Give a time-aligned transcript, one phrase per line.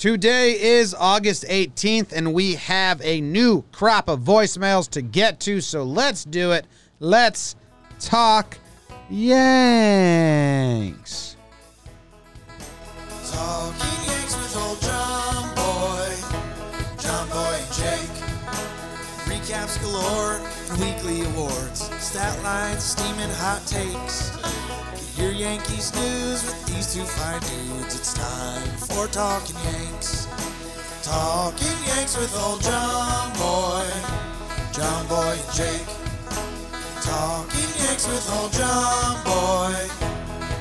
[0.00, 5.60] Today is August 18th, and we have a new crop of voicemails to get to,
[5.60, 6.64] so let's do it.
[7.00, 7.54] Let's
[7.98, 8.56] talk
[9.10, 9.76] Yanks.
[13.30, 16.16] Talking Yanks with old Jomboy,
[17.02, 18.08] John Boy and Jake.
[19.28, 20.40] Recaps galore
[20.78, 24.39] weekly awards, stat lines, steaming hot takes.
[25.40, 27.94] Yankees news with these two fine dudes.
[27.94, 30.28] It's time for Talking Yanks.
[31.02, 33.88] Talking Yanks with old Jomboy,
[34.70, 35.86] John Boy and Jake.
[37.00, 39.72] Talking Yanks with old Jomboy,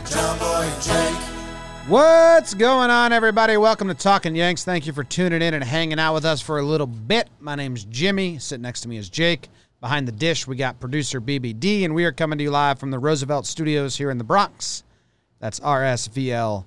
[0.09, 1.89] John Boy and Jake.
[1.89, 3.57] What's going on, everybody?
[3.57, 4.63] Welcome to Talking Yanks.
[4.63, 7.27] Thank you for tuning in and hanging out with us for a little bit.
[7.41, 8.39] My name's Jimmy.
[8.39, 9.49] Sitting next to me is Jake.
[9.81, 12.91] Behind the dish, we got producer BBD, and we are coming to you live from
[12.91, 14.83] the Roosevelt Studios here in the Bronx.
[15.39, 16.65] That's rsvlts.com.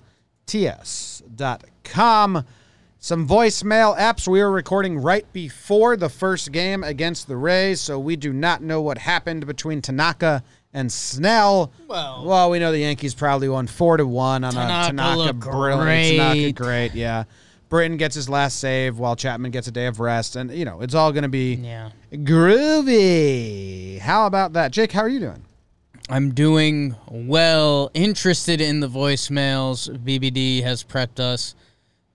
[2.99, 4.29] Some voicemail apps.
[4.29, 8.63] We were recording right before the first game against the Rays, so we do not
[8.63, 10.43] know what happened between Tanaka
[10.73, 11.73] and Snell.
[11.89, 15.33] Well- well, we know the Yankees probably won four to one on Tanaka a Tanaka
[15.35, 15.83] brilliant.
[15.83, 16.17] great.
[16.17, 17.25] Tanaka great, yeah.
[17.73, 20.83] Britton gets his last save while Chapman gets a day of rest, and you know
[20.83, 21.89] it's all going to be Yeah.
[22.13, 23.99] groovy.
[23.99, 24.93] How about that, Jake?
[24.93, 25.43] How are you doing?
[26.11, 27.91] I'm doing well.
[27.95, 29.89] Interested in the voicemails.
[30.05, 31.55] BBD has prepped us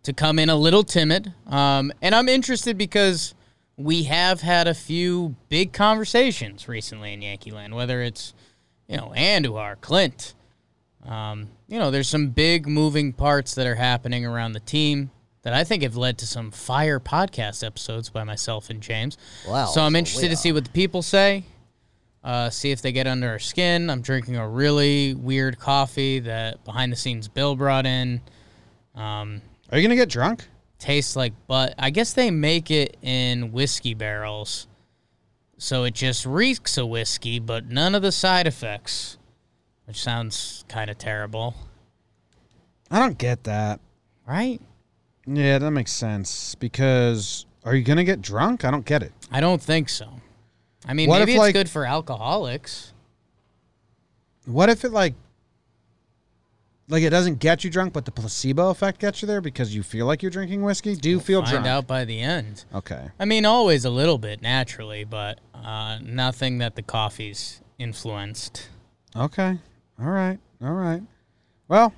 [0.04, 1.34] to come in a little timid.
[1.48, 3.34] Um, and I'm interested because
[3.78, 8.36] we have had a few big conversations recently in Yankee land, whether it's,
[8.88, 10.36] you know, Andujar, Clint.
[11.04, 15.10] Um, you know, there's some big moving parts that are happening around the team
[15.48, 19.18] that I think have led to some fire podcast episodes by myself and James.
[19.48, 19.68] Wow.
[19.68, 21.46] so I'm so interested to see what the people say.
[22.22, 23.90] Uh, see if they get under our skin.
[23.90, 28.20] I'm drinking a really weird coffee that behind the scenes Bill brought in.
[28.94, 30.46] Um, Are you going to get drunk?
[30.80, 34.68] tastes like but I guess they make it in whiskey barrels.
[35.58, 39.18] So it just reeks of whiskey, but none of the side effects.
[39.86, 41.56] Which sounds kind of terrible,
[42.92, 43.80] I don't get that.
[44.28, 44.60] right?
[45.28, 46.56] Yeah, that makes sense.
[46.56, 48.64] Because are you going to get drunk?
[48.66, 49.12] I don't get it.
[49.32, 50.10] I don't think so.
[50.88, 52.94] I mean, What maybe if, it's like- good for alcoholics.
[54.46, 55.14] What if it like
[56.90, 59.84] like it doesn't get you drunk, but the placebo effect gets you there because you
[59.84, 60.96] feel like you're drinking whiskey?
[60.96, 61.68] Do you feel Find drunk?
[61.68, 62.64] out by the end.
[62.74, 63.10] Okay.
[63.20, 68.70] I mean, always a little bit naturally, but uh, nothing that the coffee's influenced.
[69.18, 69.58] Okay.
[70.00, 70.40] All right.
[70.62, 71.02] All right.
[71.68, 71.94] Well,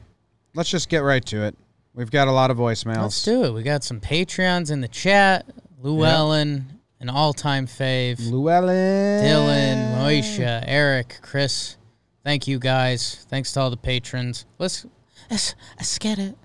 [0.56, 1.56] let's just get right to it.
[1.99, 3.01] We've got a lot of voicemails.
[3.01, 3.51] Let's do it.
[3.51, 5.45] We got some Patreons in the chat.
[5.81, 8.19] Llewellyn, an all-time fave.
[8.21, 9.21] Llewellyn.
[9.21, 11.75] Dylan, Moisha, Eric, Chris.
[12.23, 13.25] Thank you guys.
[13.27, 14.45] Thanks to all the patrons.
[14.59, 14.85] Let's
[15.29, 16.38] let's, let's get it.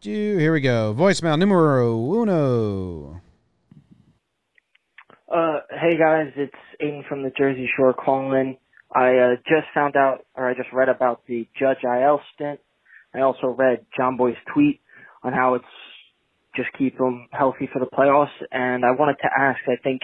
[0.00, 0.96] Do- Here we go.
[0.98, 3.20] Voicemail numero uno.
[5.32, 6.52] Uh, hey guys, it's
[6.82, 8.58] Aiden from the Jersey Shore calling.
[8.92, 12.58] I uh, just found out, or I just read about the Judge IL stint.
[13.14, 14.80] I also read Jomboy's tweet
[15.22, 15.64] on how it's
[16.56, 18.34] just keep them healthy for the playoffs.
[18.50, 20.02] And I wanted to ask, I think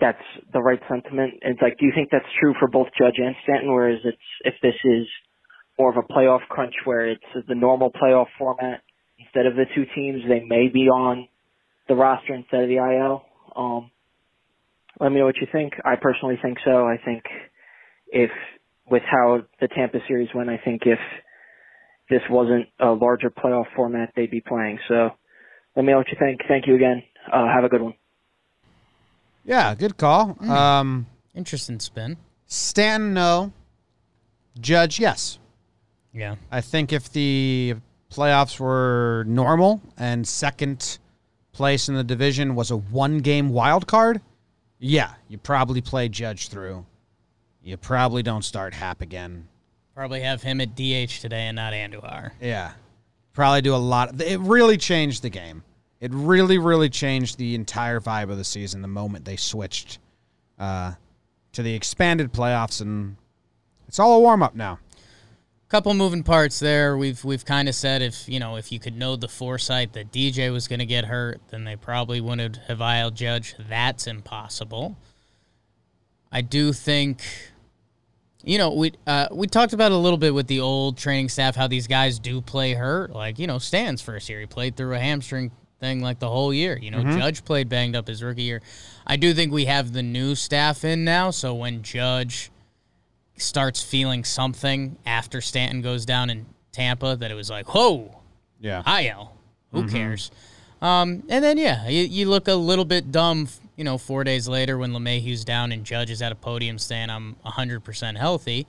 [0.00, 1.34] that's the right sentiment.
[1.42, 3.72] It's like, do you think that's true for both Judge and Stanton?
[3.72, 5.06] Whereas it's if this is
[5.78, 8.82] more of a playoff crunch where it's the normal playoff format
[9.18, 11.28] instead of the two teams, they may be on
[11.88, 13.22] the roster instead of the IL.
[13.54, 13.90] Um,
[15.00, 15.74] let me know what you think.
[15.84, 16.86] I personally think so.
[16.86, 17.24] I think
[18.08, 18.30] if
[18.90, 20.98] with how the Tampa series went, I think if
[22.08, 24.78] this wasn't a larger playoff format, they'd be playing.
[24.88, 25.10] So
[25.74, 26.40] let me know what you think.
[26.48, 27.02] Thank you again.
[27.32, 27.94] Uh, have a good one.
[29.44, 30.30] Yeah, good call.
[30.34, 30.50] Hmm.
[30.50, 32.16] Um, Interesting spin.
[32.46, 33.52] Stan, no.
[34.58, 35.38] Judge, yes.
[36.14, 36.36] Yeah.
[36.50, 37.74] I think if the
[38.10, 40.98] playoffs were normal and second
[41.52, 44.22] place in the division was a one game wild card,
[44.78, 46.86] yeah, you probably play Judge through.
[47.62, 49.48] You probably don't start Happ again.
[49.96, 52.32] Probably have him at DH today and not Andujar.
[52.38, 52.72] Yeah.
[53.32, 54.20] Probably do a lot.
[54.20, 55.62] It really changed the game.
[56.00, 59.98] It really, really changed the entire vibe of the season the moment they switched
[60.58, 60.92] uh,
[61.52, 63.16] to the expanded playoffs, and
[63.88, 64.78] it's all a warm up now.
[65.70, 66.98] Couple moving parts there.
[66.98, 70.12] We've we've kind of said if you know if you could know the foresight that
[70.12, 73.54] DJ was going to get hurt, then they probably wouldn't have IL Judge.
[73.58, 74.96] That's impossible.
[76.30, 77.22] I do think,
[78.44, 81.28] you know, we uh, we talked about it a little bit with the old training
[81.28, 83.10] staff how these guys do play hurt.
[83.12, 85.50] Like you know, Stan's first year he played through a hamstring
[85.80, 86.78] thing like the whole year.
[86.78, 88.62] You know, Judge played banged up his rookie year.
[89.06, 92.50] I do think we have the new staff in now, so when Judge
[93.36, 98.16] starts feeling something after Stanton goes down in Tampa, that it was like, whoa,
[98.60, 98.82] Yeah.
[99.00, 99.32] IL.
[99.72, 100.30] Who cares?
[100.80, 104.48] Um, and then yeah, you, you look a little bit dumb, you know, four days
[104.48, 108.66] later when LeMahieu's down and Judge is at a podium saying I'm 100% healthy.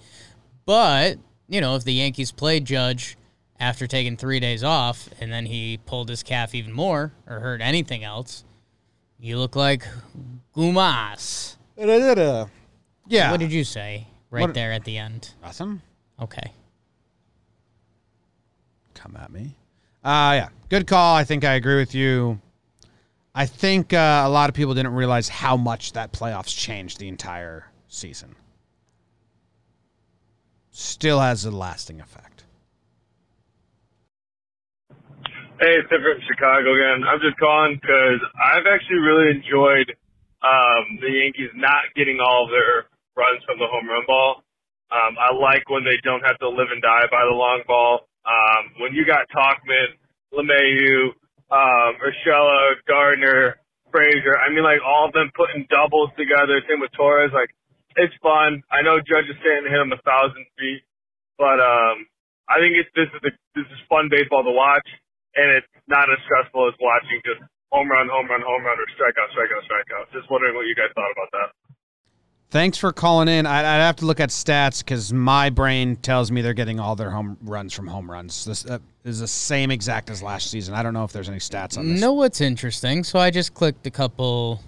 [0.65, 1.18] But
[1.48, 3.18] you know, if the Yankees played Judge
[3.59, 7.62] after taking three days off and then he pulled his calf even more or hurt
[7.62, 8.44] anything else,
[9.19, 9.83] you look like
[10.56, 11.56] Gumas.
[13.07, 13.31] Yeah.
[13.31, 15.33] What did you say right What- there at the end?
[15.42, 15.81] Nothing.
[16.21, 16.51] Okay.
[18.94, 19.56] Come at me.
[20.03, 20.50] Uh, yeah.
[20.69, 21.15] Good call.
[21.15, 22.39] I think I agree with you.
[23.38, 27.07] I think uh, a lot of people didn't realize how much that playoffs changed the
[27.07, 28.36] entire season.
[30.72, 32.45] Still has a lasting effect.
[34.89, 37.06] Hey, it's Tim from Chicago again.
[37.06, 39.94] I'm just calling because I've actually really enjoyed
[40.42, 44.42] um, the Yankees not getting all of their runs from the home run ball.
[44.89, 48.10] Um, I like when they don't have to live and die by the long ball.
[48.25, 49.94] Um, when you got Tauchman,
[50.34, 51.13] LeMahieu,
[51.51, 53.57] um, Urshela, Gardner,
[53.91, 56.59] Frazier, I mean, like all of them putting doubles together.
[56.67, 57.31] Same with Torres.
[57.33, 57.49] Like,
[57.95, 58.61] it's fun.
[58.69, 60.83] I know Judge is saying to hit him a thousand feet,
[61.39, 62.05] but um,
[62.49, 64.85] I think it's this is a, this is fun baseball to watch,
[65.35, 67.41] and it's not as stressful as watching just
[67.71, 70.05] home run, home run, home run, or strikeout, strikeout, strikeout.
[70.13, 71.50] Just wondering what you guys thought about that.
[72.49, 73.45] Thanks for calling in.
[73.45, 76.95] I'd, I'd have to look at stats because my brain tells me they're getting all
[76.95, 78.45] their home runs from home runs.
[78.45, 80.73] This uh, is the same exact as last season.
[80.73, 81.99] I don't know if there's any stats on this.
[81.99, 83.03] Know what's interesting?
[83.03, 84.61] So I just clicked a couple.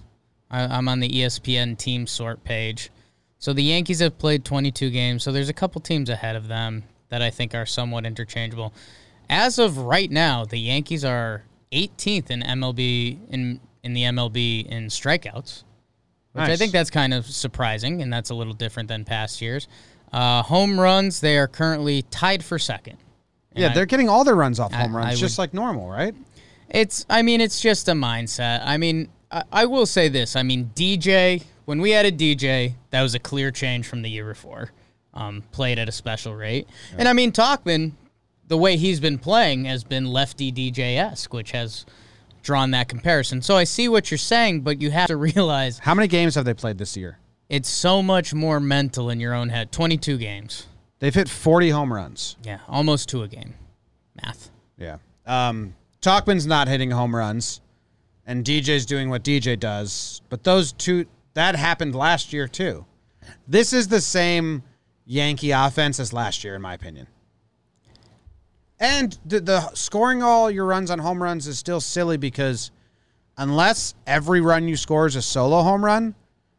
[0.50, 2.90] I, I'm on the ESPN team sort page.
[3.38, 5.22] So the Yankees have played 22 games.
[5.22, 8.74] So there's a couple teams ahead of them that I think are somewhat interchangeable.
[9.30, 14.88] As of right now, the Yankees are 18th in MLB in in the MLB in
[14.88, 15.64] strikeouts,
[16.32, 19.68] which I think that's kind of surprising, and that's a little different than past years.
[20.12, 22.96] Uh, home runs, they are currently tied for second.
[23.52, 25.54] And Yeah, they're getting all their runs off I- home runs, I just would- like
[25.54, 26.14] normal, right?
[26.68, 28.62] It's, I mean, it's just a mindset.
[28.64, 30.36] I mean, I, I will say this.
[30.36, 34.26] I mean, DJ, when we added DJ, that was a clear change from the year
[34.28, 34.70] before.
[35.12, 36.68] Um, played at a special rate.
[36.96, 37.92] And I mean, Tauchman,
[38.46, 41.84] the way he's been playing has been lefty DJ esque, which has
[42.42, 43.42] drawn that comparison.
[43.42, 46.44] So I see what you're saying, but you have to realize How many games have
[46.44, 47.18] they played this year?
[47.48, 49.72] it's so much more mental in your own head.
[49.72, 50.66] 22 games.
[51.00, 52.36] They've hit 40 home runs.
[52.44, 53.54] Yeah, almost two a game.
[54.22, 54.50] Math.
[54.78, 54.98] Yeah.
[55.26, 57.60] Um, Tauchman's not hitting home runs,
[58.26, 60.22] and DJ's doing what DJ does.
[60.28, 62.84] But those two, that happened last year too.
[63.48, 64.62] This is the same
[65.04, 67.06] Yankee offense as last year, in my opinion.
[68.80, 72.70] And the, the scoring all your runs on home runs is still silly because
[73.36, 76.14] unless every run you score is a solo home run,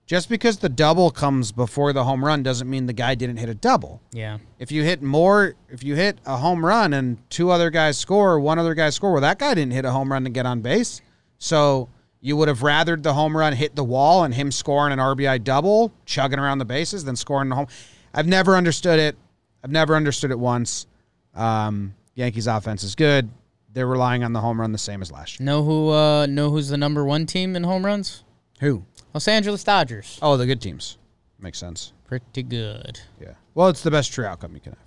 [0.06, 3.50] just because the double comes before the home run doesn't mean the guy didn't hit
[3.50, 4.02] a double.
[4.12, 4.38] Yeah.
[4.60, 8.40] If you hit more, if you hit a home run and two other guys score,
[8.40, 10.62] one other guy score, well, that guy didn't hit a home run to get on
[10.62, 11.02] base.
[11.40, 11.90] So
[12.20, 15.44] you would have rathered the home run hit the wall and him scoring an RBI
[15.44, 17.68] double, chugging around the bases, than scoring the home.
[18.14, 19.16] I've never understood it.
[19.64, 20.86] I've never understood it once.
[21.34, 23.30] Um, Yankees offense is good.
[23.74, 25.46] They're relying on the home run the same as last year.
[25.46, 25.90] Know who?
[25.92, 28.24] Uh, know who's the number one team in home runs?
[28.60, 28.86] Who?
[29.14, 30.20] Los Angeles Dodgers.
[30.22, 30.98] Oh, the good teams.
[31.40, 31.94] Makes sense.
[32.06, 33.00] Pretty good.
[33.20, 33.34] Yeah.
[33.56, 34.82] Well, it's the best true outcome you can have.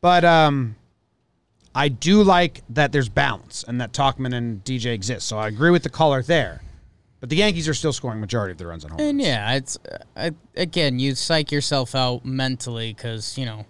[0.00, 0.76] But um,
[1.74, 5.26] I do like that there's balance and that Tauchman and DJ exist.
[5.26, 6.62] So I agree with the caller there.
[7.20, 8.98] But the Yankees are still scoring majority of their runs on home.
[8.98, 9.10] Runs.
[9.10, 9.28] And runs.
[9.28, 13.66] yeah, it's uh, I, again, you psych yourself out mentally because you know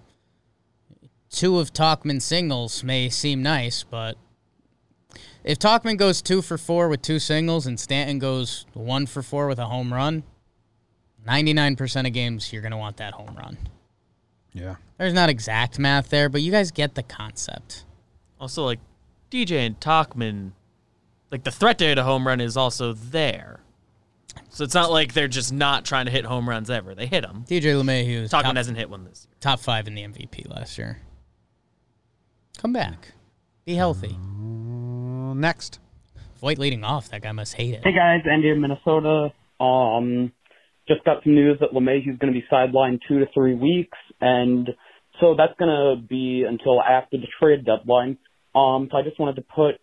[1.30, 4.16] two of Tauchman's singles may seem nice, but
[5.44, 9.46] if Tauchman goes two for four with two singles and Stanton goes one for four
[9.46, 10.22] with a home run,
[11.24, 13.56] ninety nine percent of games you're gonna want that home run.
[14.52, 14.76] Yeah.
[14.98, 17.84] There's not exact math there, but you guys get the concept.
[18.40, 18.80] Also, like
[19.30, 20.52] DJ and Tauchman,
[21.30, 23.60] like the threat to hit a home run is also there.
[24.48, 26.94] So it's not like they're just not trying to hit home runs ever.
[26.94, 27.44] They hit them.
[27.48, 29.36] DJ LeMahieu Tauchman top, hasn't hit one this year.
[29.40, 30.98] top five in the MVP last year.
[32.60, 33.12] Come back,
[33.64, 34.14] be healthy.
[34.18, 35.80] Well, next.
[36.42, 37.80] Voit leading off, that guy must hate it.
[37.82, 39.32] Hey guys, Andy in Minnesota.
[39.58, 40.30] Um,
[40.86, 44.68] just got some news that LeMahieu's going to be sidelined two to three weeks, and
[45.20, 48.18] so that's going to be until after the trade deadline.
[48.54, 49.76] Um, so I just wanted to put,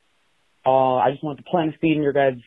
[0.64, 2.38] uh, I just wanted to plant a seed in your guys'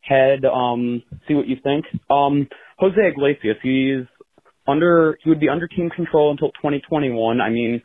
[0.00, 0.46] head.
[0.46, 1.84] Um, see what you think.
[2.08, 2.48] Um,
[2.78, 4.06] Jose Iglesias, he's
[4.66, 7.42] under, he would be under team control until 2021.
[7.42, 7.82] I mean,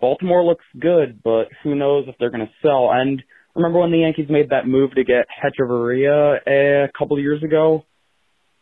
[0.00, 2.90] Baltimore looks good, but who knows if they're going to sell.
[2.92, 3.22] And
[3.54, 7.84] remember when the Yankees made that move to get Hechavarria a couple of years ago?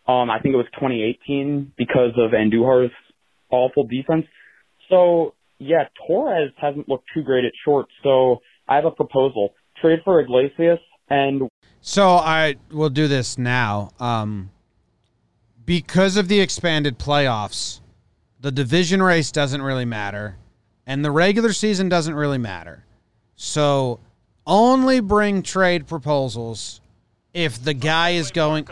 [0.07, 2.93] Um, I think it was 2018 because of Andujar's
[3.51, 4.27] awful defense.
[4.89, 7.87] So yeah, Torres hasn't looked too great at short.
[8.03, 11.49] So I have a proposal: trade for Iglesias, and
[11.81, 13.91] So I will do this now.
[13.99, 14.51] Um,
[15.65, 17.81] because of the expanded playoffs,
[18.41, 20.37] the division race doesn't really matter,
[20.87, 22.85] and the regular season doesn't really matter.
[23.37, 24.01] So
[24.47, 26.81] only bring trade proposals
[27.33, 28.67] if the guy is going.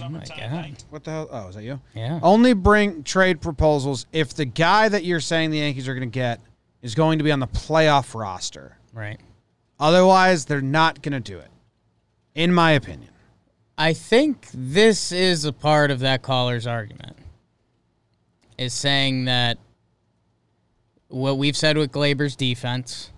[0.00, 0.82] Oh my god.
[0.88, 1.28] What the hell?
[1.30, 1.78] Oh, is that you?
[1.94, 2.18] Yeah.
[2.22, 6.14] Only bring trade proposals if the guy that you're saying the Yankees are going to
[6.14, 6.40] get
[6.80, 8.76] is going to be on the playoff roster.
[8.94, 9.20] Right.
[9.78, 11.50] Otherwise, they're not going to do it,
[12.34, 13.10] in my opinion.
[13.76, 17.16] I think this is a part of that caller's argument.
[18.58, 19.58] Is saying that
[21.12, 23.10] what we've said with Gleyber's defense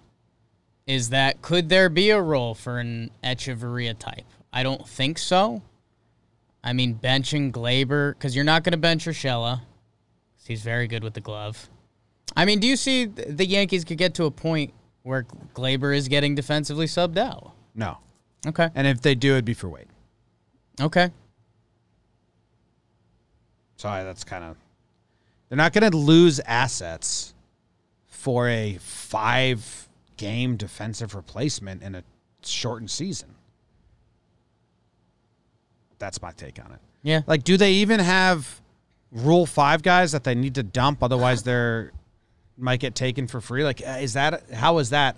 [0.87, 4.25] is that could there be a role for an Hechavarria type?
[4.53, 5.63] I don't think so.
[6.63, 9.59] I mean, benching Gleyber, because you're not going to bench Urshela.
[9.59, 11.69] 'cause He's very good with the glove.
[12.37, 14.73] I mean, do you see the Yankees could get to a point
[15.03, 15.25] where
[15.55, 17.53] Gleyber is getting defensively subbed out?
[17.75, 17.99] No.
[18.47, 18.69] Okay.
[18.75, 19.89] And if they do, it'd be for Wade.
[20.81, 21.11] Okay.
[23.77, 24.57] Sorry, that's kind of.
[25.49, 27.34] They're not going to lose assets
[28.25, 32.03] for a five game defensive replacement in a
[32.43, 33.35] shortened season.
[35.99, 36.79] That's my take on it.
[37.03, 37.21] Yeah.
[37.27, 38.63] Like, do they even have
[39.13, 41.03] Rule Five guys that they need to dump?
[41.03, 41.93] Otherwise, they're
[42.57, 43.63] might get taken for free.
[43.63, 45.17] Like, uh, is that how is that?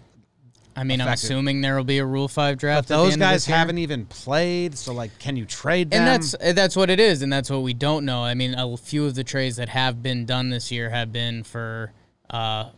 [0.75, 2.89] I mean, I'm assuming there will be a Rule Five draft.
[2.89, 4.77] the those guys haven't even played.
[4.77, 6.01] So, like, can you trade them?
[6.01, 8.25] and that's uh, that's what it is, and that's what we don't know.
[8.25, 11.45] I mean, a few of the trades that have been done this year have been
[11.45, 11.93] for
[12.31, 12.71] uh,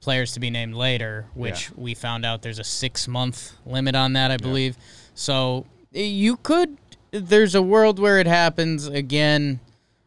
[0.00, 1.74] players to be named later, which Yeah.
[1.76, 4.76] we found out there's a six month limit on that, I believe.
[5.14, 6.76] So eh, you could.
[7.10, 9.60] There's a world where it happens again.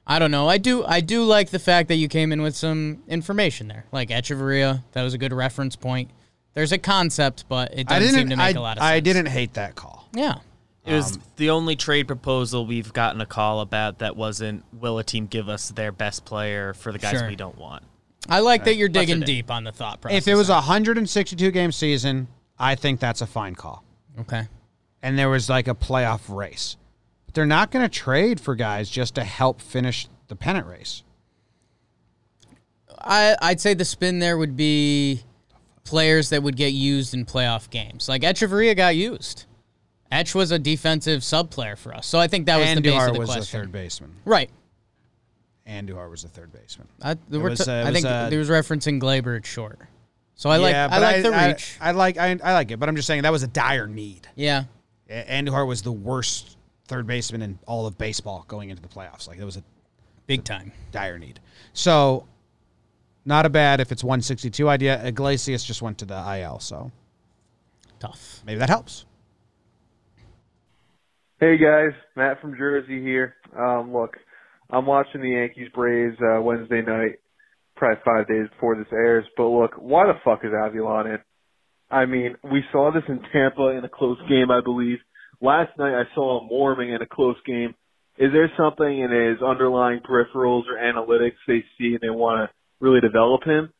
[0.07, 0.47] I don't know.
[0.49, 0.83] I do.
[0.85, 4.83] I do like the fact that you came in with some information there, like Hechavarria.
[4.93, 6.09] That was a good reference point.
[6.53, 8.15] There's a concept, but it doesn't didn't.
[8.19, 8.91] seem to make I, a lot of sense.
[8.91, 10.07] I didn't hate that call.
[10.13, 10.39] Yeah.
[10.85, 14.97] It was Um, the only trade proposal we've gotten a call about that wasn't will
[14.97, 17.27] a team give us their best player for the guys Sure.
[17.29, 17.83] we don't want.
[18.29, 19.21] I like that you're digging in.
[19.21, 20.17] deep on the thought process.
[20.19, 22.27] If it was a 162 game season,
[22.59, 23.83] I think that's a fine call.
[24.19, 24.47] okay.
[25.01, 26.77] And there was like a playoff race.
[27.25, 31.01] But they're not going to trade for guys just to help finish the pennant race.
[32.99, 35.21] I, I'd say the spin there would be
[35.83, 38.07] players that would get used in playoff games.
[38.07, 39.45] Like Hechavarria got used.
[40.11, 42.05] Etch was a defensive sub player for us.
[42.05, 43.59] So I think that was the base Andujar of the was the question.
[43.61, 44.15] third baseman.
[44.25, 44.51] Right.
[45.71, 46.87] Andujar was the third baseman.
[47.01, 49.79] I, we're was, t- uh, I think was, uh, there was referencing Gleyber at short.
[50.35, 51.77] So I like I but like the I, reach.
[51.79, 54.27] I, like I, I like it, but I'm just saying that was a dire need.
[54.35, 54.63] yeah.
[55.09, 59.27] A- Andujar was the worst third baseman in all of baseball going into the playoffs.
[59.27, 59.63] Like it was a
[60.27, 60.71] Big time.
[60.91, 61.39] dire need.
[61.73, 62.25] So,
[63.25, 65.03] not a bad if it's 162 idea.
[65.05, 66.91] Iglesias just went to the IL, so
[67.99, 68.41] Tough.
[68.45, 69.05] maybe that helps.
[71.39, 73.35] Hey guys, Matt from Jersey here.
[73.57, 74.17] Um, look,
[74.71, 77.19] I'm watching the Yankees Braves uh, Wednesday night,
[77.75, 79.25] probably five days before this airs.
[79.35, 81.17] But look, why the fuck is Avilan in?
[81.89, 84.99] I mean, we saw this in Tampa in a close game, I believe.
[85.41, 87.75] Last night I saw him warming in a close game.
[88.17, 92.55] Is there something in his underlying peripherals or analytics they see and they want to
[92.79, 93.73] really develop him?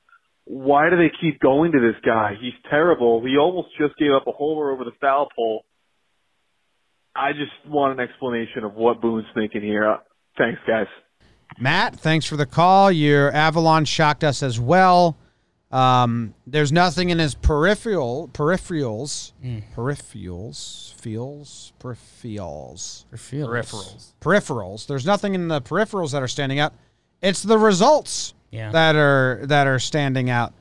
[0.45, 2.33] Why do they keep going to this guy?
[2.41, 3.24] He's terrible.
[3.24, 5.63] He almost just gave up a homer over the foul pole.
[7.15, 9.98] I just want an explanation of what Boone's thinking here.
[10.41, 10.88] Thanks, guys.
[11.60, 12.91] Matt, thanks for the call.
[12.91, 15.17] Your Avilan shocked us as well.
[15.71, 19.33] Um, there's nothing in his peripheral peripherals,
[19.75, 24.13] peripherals, feels, peripherals, Peripherals.
[24.19, 24.88] peripherals.
[24.88, 26.74] There's nothing in the peripherals that are standing out.
[27.21, 28.71] It's the results Yeah.
[28.71, 30.53] that are that are standing out.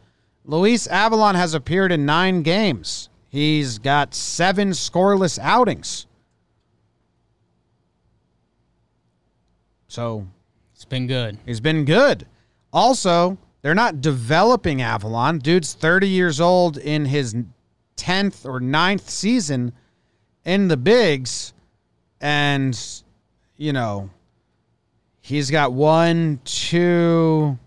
[0.44, 3.08] Luis Avilan has appeared in nine games.
[3.28, 6.06] He's got seven scoreless outings.
[9.90, 10.26] So
[10.74, 11.36] It's been good.
[11.44, 12.26] He's been good.
[12.72, 15.42] Also, they're not developing Avilan.
[15.42, 17.34] Dude's 30 years old in his
[17.96, 19.72] 10th or 9th season
[20.44, 21.52] in the bigs.
[22.20, 22.78] And,
[23.56, 24.10] you know,
[25.20, 27.58] he's got one, two.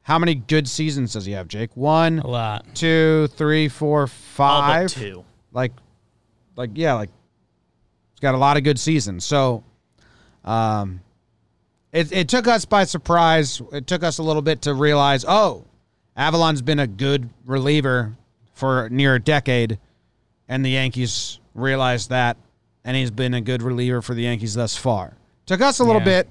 [0.00, 1.76] How many good seasons does he have, Jake?
[1.76, 2.64] One, A lot.
[2.74, 4.08] two, three, four,
[4.38, 5.24] All but two.
[5.52, 5.72] Like,
[6.56, 7.10] like, yeah, like,
[8.12, 9.26] he's got a lot of good seasons.
[9.26, 9.62] So,
[10.44, 11.00] um,
[11.92, 13.60] it, it took us by surprise.
[13.72, 15.64] It took us a little bit to realize, oh,
[16.16, 18.14] Avilan's been a good reliever
[18.54, 19.78] for near a decade,
[20.48, 22.36] and the Yankees realized that,
[22.84, 25.14] and he's been a good reliever for the Yankees thus far.
[25.46, 26.04] Took us a little Yeah.
[26.22, 26.28] bit,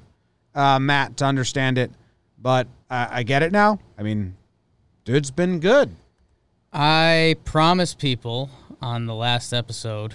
[0.55, 1.91] uh, Matt, to understand it,
[2.37, 3.79] but I, I get it now.
[3.97, 4.35] I mean,
[5.05, 5.95] dude's been good.
[6.73, 8.49] I promised people
[8.81, 10.13] on the last episode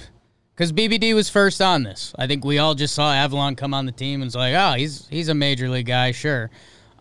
[0.55, 2.15] because BBD was first on this.
[2.19, 4.75] I think we all just saw Avilan come on the team and was like, oh,
[4.77, 6.51] he's he's a major league guy, sure.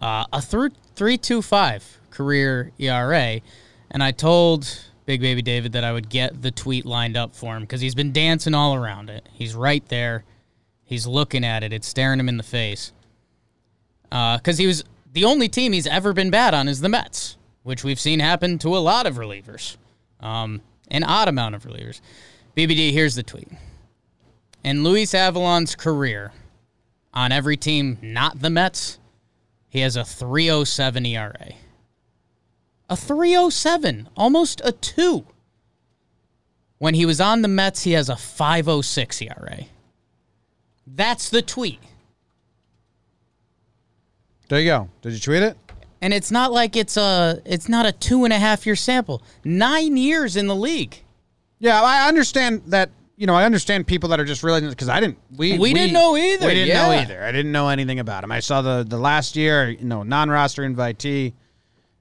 [0.01, 3.41] Uh, a through three two five career ERA,
[3.89, 4.67] and I told
[5.05, 7.95] Big Baby David that I would get the tweet lined up for him because he's
[7.95, 9.27] been dancing all around it.
[9.31, 10.23] He's right there.
[10.83, 11.73] He's looking at it.
[11.73, 12.91] It's staring him in the face.
[14.09, 17.83] Because he was the only team he's ever been bad on is the Mets, which
[17.83, 19.77] we've seen happen to a lot of relievers,
[20.19, 22.01] um, an odd amount of relievers.
[22.55, 23.47] BBD, here's the tweet.
[24.63, 26.31] In Luis Avilan's career,
[27.13, 28.99] on every team not the Mets,
[29.69, 31.53] he has a 307 ERA.
[32.89, 35.25] A 307, almost a 2.
[36.77, 39.59] When he was on the Mets, he has a 506 ERA.
[40.85, 41.79] That's the tweet.
[44.49, 44.89] There you go.
[45.01, 45.57] Did you tweet it?
[46.01, 49.21] And it's not like it's a it's not a two and a half year sample.
[49.45, 51.03] Nine years in the league.
[51.61, 52.89] Yeah, I understand that.
[53.17, 55.19] You know, I understand people that are just realizing because I didn't.
[55.37, 57.23] We We didn't know either, We didn't know either.
[57.23, 58.31] I didn't know anything about him.
[58.31, 59.69] I saw the the last year.
[59.69, 61.33] You know, non-roster invitee,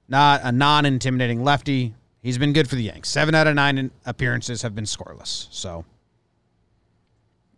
[0.07, 1.93] not a non-intimidating lefty.
[2.23, 3.07] He's been good for the Yanks.
[3.09, 5.47] Seven out of nine appearances have been scoreless.
[5.51, 5.85] So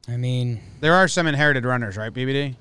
[0.10, 2.56] I mean, there are some inherited runners, right, BBD?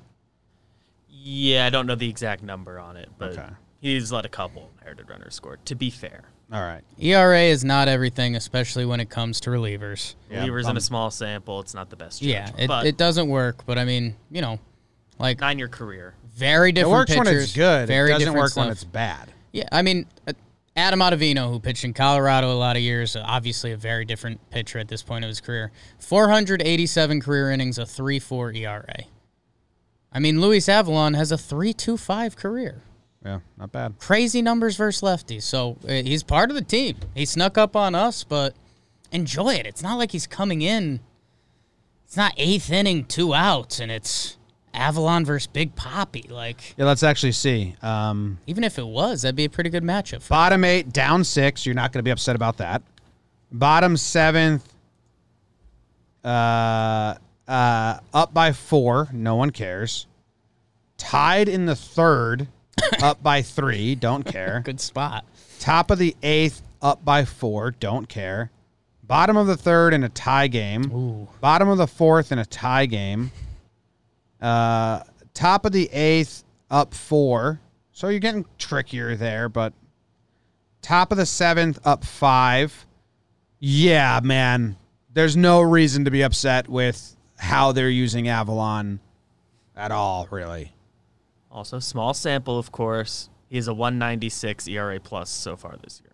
[1.09, 3.49] Yeah, I don't know the exact number on it, but Okay.
[3.81, 5.57] he's let a couple inherited runners score.
[5.65, 6.23] To be fair,
[6.53, 6.83] All right.
[6.99, 10.13] ERA is not everything, especially when it comes to relievers.
[10.29, 12.21] Yeah, Relievers in a small sample, it's not the best.
[12.21, 13.65] Yeah, it, but it doesn't work.
[13.65, 14.59] But I mean, you know,
[15.17, 16.13] like nine year career.
[16.35, 16.91] very It different.
[16.93, 17.87] works when it's good.
[17.87, 19.31] Very it doesn't different work when it's bad.
[19.51, 20.33] Yeah, I mean, uh,
[20.75, 24.77] Adam Ottavino, who pitched in Colorado a lot of years, obviously a very different pitcher
[24.77, 25.71] at this point of his career.
[25.99, 29.03] 487 career innings, a 3 4 ERA.
[30.11, 32.83] I mean, Luis Avilan has a 3.25 career.
[33.25, 33.99] Yeah, not bad.
[33.99, 35.43] Crazy numbers versus lefties.
[35.43, 36.97] So uh, he's part of the team.
[37.15, 38.53] He snuck up on us, but
[39.11, 39.65] enjoy it.
[39.65, 40.99] It's not like he's coming in.
[42.05, 44.37] It's not eighth inning, two outs, and it's
[44.75, 46.29] Avilan versus Big Papi.
[46.29, 47.75] Like, Yeah, let's actually see.
[47.81, 50.21] Um, even if it was, that'd be a pretty good matchup.
[50.21, 51.65] For Bottom eight, down six.
[51.65, 52.81] You're not going to be upset about that.
[53.51, 54.67] Bottom seventh,
[56.23, 57.15] uh,
[57.47, 59.09] uh, up by four.
[59.13, 60.07] No one cares.
[60.97, 62.47] Tied in the third,
[63.01, 63.95] up by three.
[63.95, 64.61] Don't care.
[64.63, 65.25] good spot.
[65.59, 67.71] Top of the eighth, up by four.
[67.71, 68.51] Don't care.
[69.03, 70.91] Bottom of the third in a tie game.
[70.93, 71.27] Ooh.
[71.41, 73.31] Bottom of the fourth in a tie game.
[74.41, 77.59] Uh, top of the eighth, up four.
[77.91, 79.73] So you're getting trickier there, but
[80.81, 82.85] top of the seventh, up five.
[83.59, 84.75] Yeah, man.
[85.13, 88.99] There's no reason to be upset with how they're using Avilan
[89.75, 90.72] at all, really.
[91.53, 93.29] Also, small sample, of course.
[93.47, 96.11] He has a 196 ERA plus so far this year.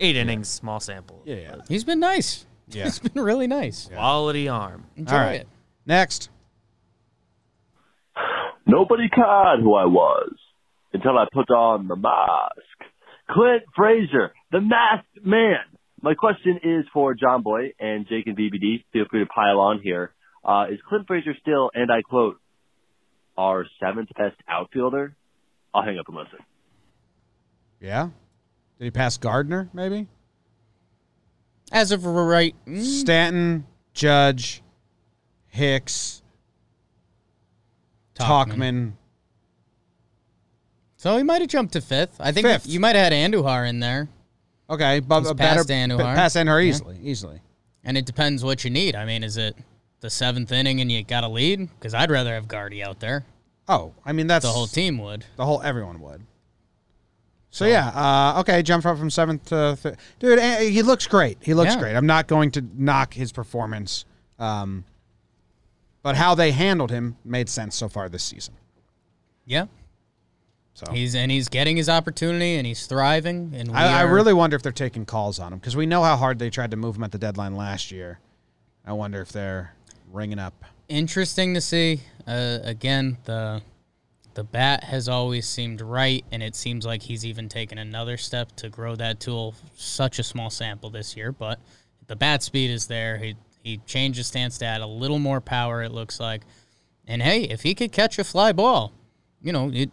[0.00, 1.20] Eight innings, small sample.
[1.26, 1.56] Yeah.
[1.56, 2.46] but He's been nice.
[2.72, 2.84] Yeah.
[2.84, 3.88] He's been really nice.
[3.92, 4.86] Quality arm.
[4.94, 5.40] Enjoy All right.
[5.40, 5.48] it.
[5.84, 6.30] Next.
[8.64, 10.32] Nobody cared who I was
[10.92, 12.92] until I put on the mask.
[13.28, 15.56] Clint Frazier, the masked man.
[16.00, 18.84] My question is for Jomboy and Jake and BBD.
[18.92, 20.12] Feel free to pile on here.
[20.44, 22.36] Uh, is Clint Frazier still, and I quote,
[23.40, 25.14] our seventh best outfielder?
[25.72, 26.38] I'll hang up and listen.
[27.80, 28.08] Yeah.
[28.78, 30.06] Did he pass Gardner, maybe?
[31.72, 34.62] As of right, mm, Stanton, Judge,
[35.48, 36.22] Hicks,
[38.14, 38.92] Tauchman.
[40.96, 42.16] So he might have jumped to fifth.
[42.20, 42.66] I think Fifth.
[42.66, 44.08] you might have had Andujar in there,
[44.68, 46.14] Okay, but He's a better past Andujar.
[46.14, 46.68] Pass Andujar Yeah.
[46.68, 47.40] easily, easily.
[47.84, 48.94] and it depends what you need.
[48.94, 49.56] I mean, is it
[50.00, 51.68] the seventh inning and you got a lead?
[51.78, 53.24] Because I'd rather have Guardy out there.
[53.68, 55.24] Oh, I mean that's The whole team would.
[55.36, 56.22] The whole everyone would.
[57.52, 60.38] So yeah, uh, okay, jump up from seventh to th- dude.
[60.38, 61.38] eh, He looks great.
[61.40, 61.80] He looks Yeah.
[61.80, 61.96] great.
[61.96, 64.04] I'm not going to knock his performance,
[64.38, 64.84] um,
[66.02, 68.54] but how they handled him made sense so far this season.
[69.46, 69.66] Yeah,
[70.74, 73.52] So he's and he's getting his opportunity and he's thriving.
[73.54, 76.16] And I, I really wonder if they're taking calls on him because we know how
[76.16, 78.20] hard they tried to move him at the deadline last year.
[78.86, 79.74] I wonder if they're
[80.12, 80.64] ringing up.
[80.88, 82.00] interesting to see.
[82.26, 83.62] Uh, again, the
[84.34, 88.54] the bat has always seemed right, and it seems like he's even taken another step
[88.56, 89.54] to grow that tool.
[89.76, 91.58] Such a small sample this year, but
[92.06, 93.18] the bat speed is there.
[93.18, 95.82] He he changed his stance to add a little more power.
[95.82, 96.42] It looks like,
[97.06, 98.92] and hey, if he could catch a fly ball,
[99.42, 99.90] you know it.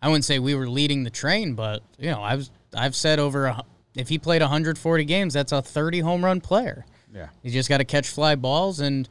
[0.00, 3.46] I wouldn't say we were leading the train, but you know I've I've said over
[3.46, 3.62] a,
[3.96, 6.84] if he played 140 games, that's a 30 home run player.
[7.14, 7.28] Yeah.
[7.42, 9.08] You just got to catch fly balls, and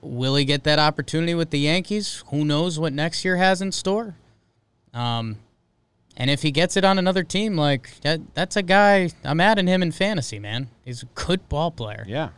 [0.00, 2.22] will he get that opportunity with the Yankees?
[2.28, 4.14] Who knows what next year has in store?
[4.94, 5.36] Um,
[6.16, 9.66] And if he gets it on another team, like that, that's a guy I'm adding
[9.66, 10.68] him in fantasy, man.
[10.84, 12.04] He's a good ball player.
[12.06, 12.30] Yeah.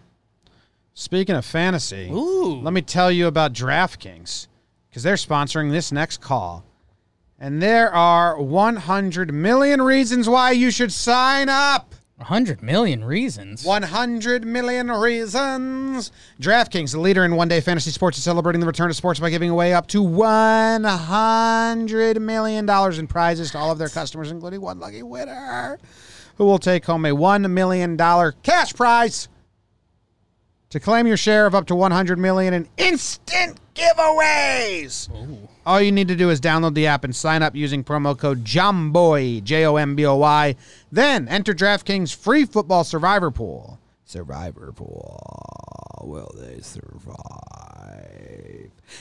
[0.94, 2.60] Speaking of fantasy, Ooh.
[2.60, 4.46] let me tell you about DraftKings
[4.88, 6.64] because they're sponsoring this next call.
[7.40, 11.96] And there are 100 million reasons why you should sign up.
[12.24, 13.66] 100 million reasons.
[13.66, 16.10] 100 million reasons.
[16.40, 19.28] DraftKings, the leader in one day fantasy sports, is celebrating the return of sports by
[19.28, 24.80] giving away up to $100 million in prizes to all of their customers, including one
[24.80, 25.78] lucky winner
[26.36, 27.98] who will take home a $1 million
[28.42, 29.28] cash prize.
[30.70, 35.08] To claim your share of up to 100 million in instant giveaways.
[35.66, 38.44] All you need to do is download the app and sign up using promo code
[38.44, 40.56] JOMBOY, J O M B O Y.
[40.92, 43.78] Then enter DraftKings free football survivor pool.
[44.04, 45.20] Survivor pool.
[46.02, 47.14] Will they survive?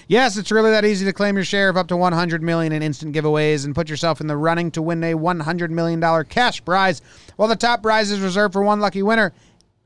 [0.07, 2.81] Yes, it's really that easy to claim your share of up to 100 million in
[2.81, 6.63] instant giveaways and put yourself in the running to win a 100 million dollar cash
[6.63, 7.01] prize.
[7.35, 9.33] While the top prize is reserved for one lucky winner,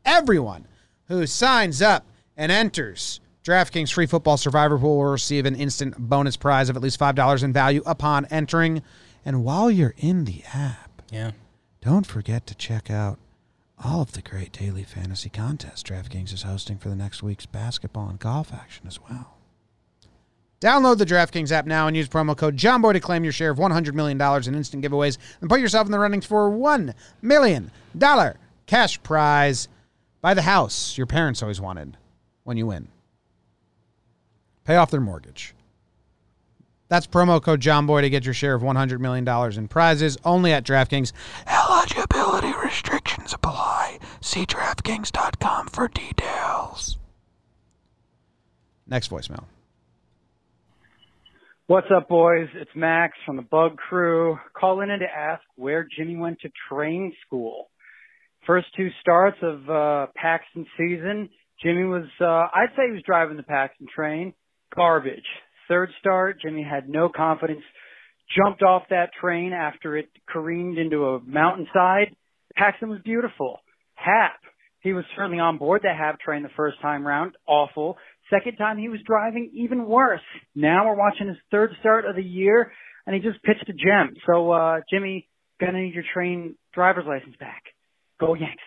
[0.06, 0.68] everyone
[1.08, 6.36] who signs up and enters DraftKings free football survivor pool will receive an instant bonus
[6.36, 8.84] prize of at least $5 in value upon entering.
[9.24, 11.32] And while you're in the app, Yeah.
[11.80, 13.18] don't forget to check out
[13.82, 18.10] all of the great daily fantasy contests DraftKings is hosting for the next week's basketball
[18.10, 19.38] and golf action as well.
[20.60, 23.60] Download the DraftKings app now and use promo code JOMBOY to claim your share of
[23.60, 27.72] $100 million in instant giveaways and put yourself in the running for $1 million
[28.66, 29.70] cash prize.
[30.20, 31.96] Buy the house your parents always wanted
[32.44, 32.90] when you win.
[34.68, 35.56] Pay off their mortgage.
[36.90, 39.26] That's promo code JOMBOY to get your share of $100 million
[39.58, 41.14] in prizes only at DraftKings.
[41.48, 44.00] Eligibility restrictions apply.
[44.20, 46.98] See DraftKings.com for details.
[48.86, 49.46] Next voicemail.
[51.68, 52.50] What's up, boys?
[52.54, 54.38] It's Max from the Bug Crew.
[54.54, 57.70] Calling in to ask where Jimmy went to train school.
[58.46, 61.30] First two starts of uh, Paxton season,
[61.64, 64.34] Jimmy was, uh, I'd say he was driving the Paxton train.
[64.76, 65.26] Garbage.
[65.68, 67.64] Third start, Jimmy had no confidence.
[68.36, 72.16] Jumped off that train after it careened into a mountainside.
[72.56, 73.60] Paxton was beautiful.
[73.96, 74.40] Happ,
[74.82, 77.36] he was certainly on board the Happ train the first time round.
[77.48, 77.98] Awful.
[78.30, 80.22] Second time he was driving, even worse.
[80.56, 82.72] Now we're watching his third start of the year,
[83.06, 84.16] and he just pitched a gem.
[84.26, 85.28] So, uh, Jimmy,
[85.60, 87.64] gonna need your train driver's license back.
[88.20, 88.64] Go Yanks.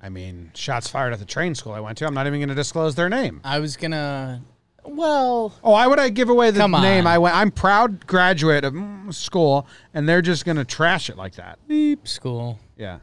[0.00, 2.06] I mean, shots fired at the train school I went to.
[2.06, 3.40] I'm not even going to disclose their name.
[3.42, 4.42] I was gonna.
[4.88, 7.06] Well, Oh, why would I give away the Come name.
[7.06, 7.36] I went?
[7.36, 11.58] I'm proud graduate of mm, school, and they're just going to trash it like that.
[11.66, 12.58] beep school.
[12.76, 12.98] Yeah.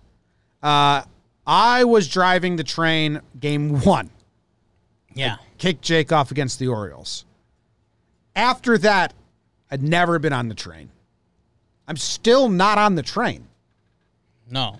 [0.61, 1.03] Uh,
[1.45, 4.09] I was driving the train game one.
[5.13, 5.35] Yeah.
[5.57, 7.25] kicked Jake off against the Orioles.
[8.35, 9.13] After that,
[9.69, 10.89] I'd never been on the train.
[11.87, 13.47] I'm still not on the train.
[14.49, 14.79] No.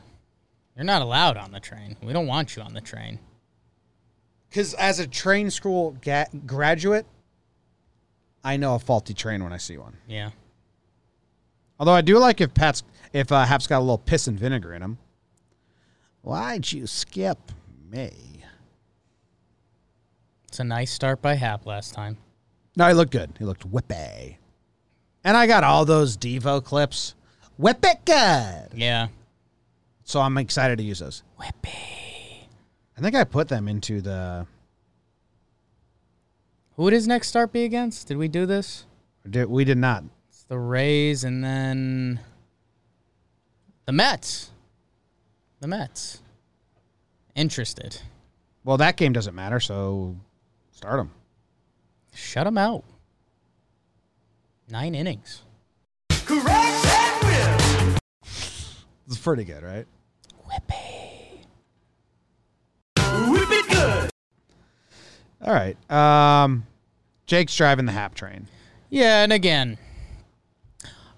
[0.75, 1.97] You're not allowed on the train.
[2.01, 3.19] We don't want you on the train.
[4.53, 7.07] Because as a train school ga- graduate,
[8.43, 9.97] I know a faulty train when I see one.
[10.07, 10.29] Yeah.
[11.79, 14.75] Although I do like if Pat's if uh, Happ's got a little piss and vinegar
[14.75, 14.99] in him.
[16.21, 17.51] Why'd you skip
[17.89, 18.43] me?
[20.47, 22.17] It's a nice start by Happ last time.
[22.77, 23.31] No, he looked good.
[23.39, 24.35] He looked whippy.
[25.23, 27.15] And I got all those Devo clips.
[27.57, 28.77] Whip it good.
[28.77, 29.07] Yeah.
[30.03, 31.23] So I'm excited to use those.
[31.39, 32.02] Whippy.
[32.97, 34.45] I think I put them into the.
[36.75, 38.08] Who would his next start be against?
[38.08, 38.86] Did we do this?
[39.29, 40.03] Did, we did not.
[40.29, 42.19] It's the Rays and then
[43.86, 44.51] the Mets.
[45.60, 46.21] The Mets.
[47.36, 47.99] Interested.
[48.63, 50.15] Well, that game doesn't matter, so
[50.71, 51.12] start them.
[52.13, 52.84] Shut him out.
[54.69, 55.43] Nine innings.
[56.10, 56.73] Correct.
[59.08, 59.86] It's pretty good, right?
[65.43, 65.77] All right.
[65.91, 66.65] Um,
[67.27, 68.47] Jake's driving the Happ train.
[68.89, 69.77] Yeah, and again,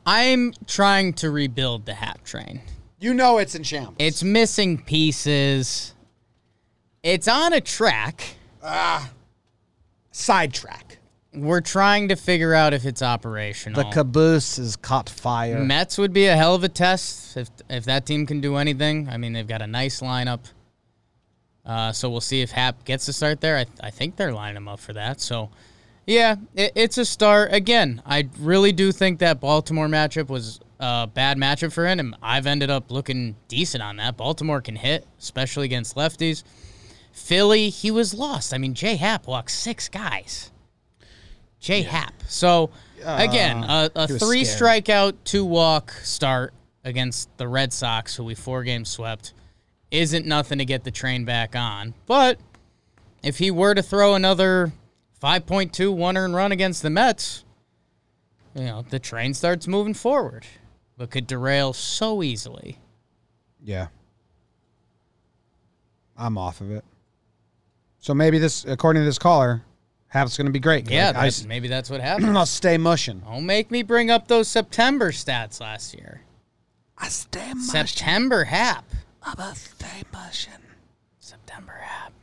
[0.06, 2.62] I'm trying to rebuild the Happ train.
[3.00, 3.96] You know it's in shambles.
[4.00, 5.94] It's missing pieces.
[7.04, 8.38] It's on a track.
[8.64, 9.12] Ah,
[10.12, 10.98] sidetrack.
[11.34, 13.84] We're trying to figure out if it's operational.
[13.84, 15.60] The caboose has caught fire.
[15.60, 19.10] Mets would be a hell of a test if if that team can do anything.
[19.10, 20.40] I mean, they've got a nice lineup.
[21.66, 23.58] Uh, so we'll see if Happ gets to start there.
[23.58, 25.20] I, I think they're lining him up for that.
[25.20, 25.50] So,
[26.06, 27.54] yeah, it, it's a start.
[27.54, 32.00] Again, I really do think that Baltimore matchup was a bad matchup for him.
[32.00, 34.18] and I've ended up looking decent on that.
[34.18, 36.44] Baltimore can hit, especially against lefties.
[37.12, 38.54] Philly, he was lost.
[38.54, 40.52] I mean, Jay Happ walked six guys.
[41.60, 42.14] J Happ.
[42.28, 42.70] So
[43.04, 44.86] again, a, a three scared.
[44.86, 49.34] strikeout, two walk start against the Red Sox, who we four games swept,
[49.92, 51.94] isn't nothing to get the train back on.
[52.06, 52.40] But
[53.24, 54.72] if he were to throw another
[55.22, 57.44] 5.2 one earned run against the Mets,
[58.54, 60.46] you know, the train starts moving forward,
[60.98, 62.80] but could derail so easily.
[63.64, 63.88] Yeah.
[66.18, 66.86] I'm off of it.
[68.00, 69.64] So maybe this, according to this caller,
[70.08, 70.90] Happ's going to be great.
[70.90, 72.34] Yeah, Like, I, maybe that's what happened.
[72.34, 73.20] will stay mushing.
[73.20, 76.22] Don't make me bring up those September stats last year.
[76.98, 77.62] I stay mushing.
[77.62, 78.86] September Happ.
[79.26, 80.54] A stay mushing.
[81.18, 82.14] September Happ.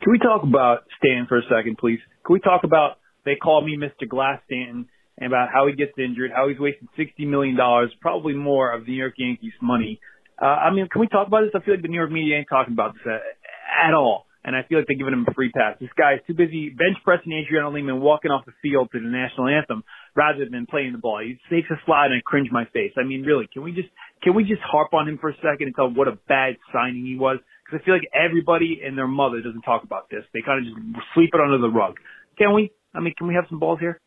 [0.00, 1.98] Can we talk about Stanton for a second, please?
[2.24, 4.08] Can we talk about they call me Mr.
[4.08, 4.86] Glass Stanton
[5.18, 8.86] and about how he gets injured, how he's wasted sixty million dollars, probably more of
[8.86, 9.98] the New York Yankees' money.
[10.40, 11.50] Uh, I mean, can we talk about this?
[11.54, 14.54] I feel like the New York media ain't talking about this at, at all, and
[14.54, 15.74] I feel like they're giving him a free pass.
[15.80, 19.00] This guy is too busy bench pressing Adriano Lima and walking off the field to
[19.00, 19.82] the national anthem
[20.14, 21.18] rather than playing the ball.
[21.18, 22.92] He takes a slide and I cringe my face.
[22.96, 23.90] I mean, really, can we just
[24.22, 27.04] can we just harp on him for a second and tell what a bad signing
[27.04, 27.38] he was?
[27.64, 30.24] Because I feel like everybody and their mother doesn't talk about this.
[30.32, 31.96] They kind of just sweep it under the rug.
[32.38, 32.70] Can we?
[32.94, 34.00] I mean, can we have some balls here?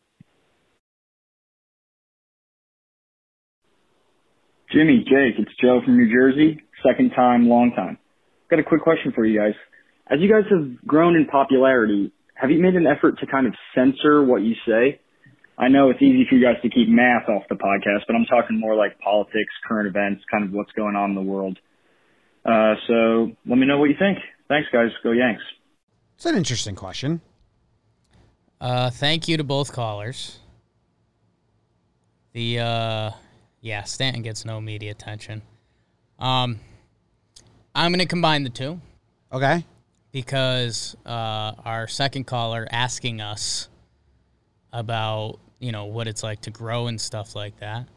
[4.71, 6.61] Jimmy, Jake, it's Joe from New Jersey.
[6.87, 7.97] Second time, long time.
[8.49, 9.53] Got a quick question for you guys.
[10.07, 13.53] As you guys have grown in popularity, have you made an effort to kind of
[13.75, 14.99] censor what you say?
[15.59, 18.23] I know it's easy for you guys to keep math off the podcast, but I'm
[18.25, 21.57] talking more like politics, current events, kind of what's going on in the world.
[22.45, 24.17] Uh, so let me know what you think.
[24.47, 24.89] Thanks, guys.
[25.03, 25.43] Go Yanks.
[26.15, 27.19] It's an interesting question.
[28.61, 30.39] Uh, thank you to both callers.
[32.33, 33.11] The uh,
[33.61, 35.41] yeah, Stanton gets no media attention.
[36.19, 36.59] Um,
[37.75, 38.79] I'm gonna combine the two
[39.31, 39.63] Okay.
[40.11, 43.69] because uh, our second caller asking us
[44.73, 47.87] about you know what it's like to grow and stuff like that.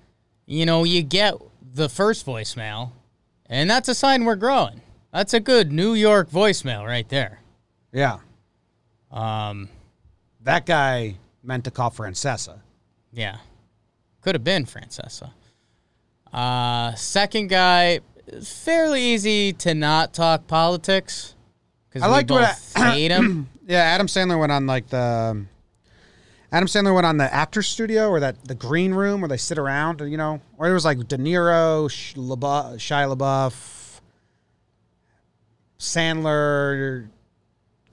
[0.46, 1.34] You know, you get
[1.74, 2.90] the first voicemail,
[3.46, 4.80] and that's a sign we're growing.
[5.12, 7.40] That's a good New York voicemail right there.
[7.92, 8.18] Yeah.
[9.10, 9.68] Um,
[10.40, 12.58] That guy meant to call Francesa.
[13.12, 13.36] Yeah.
[14.22, 15.30] Could have been Francesa.
[16.32, 18.00] Uh, second guy,
[18.42, 21.34] fairly easy to not talk politics.
[21.88, 23.48] Because I we liked what I- hate him.
[23.64, 25.46] Yeah, Adam Sandler went on like the
[26.52, 29.58] Adam Sandler went on the actor studio or that the green room where they sit
[29.58, 34.00] around, you know, or it was like De Niro, LaBeouf, Shia LaBeouf,
[35.78, 37.08] Sandler,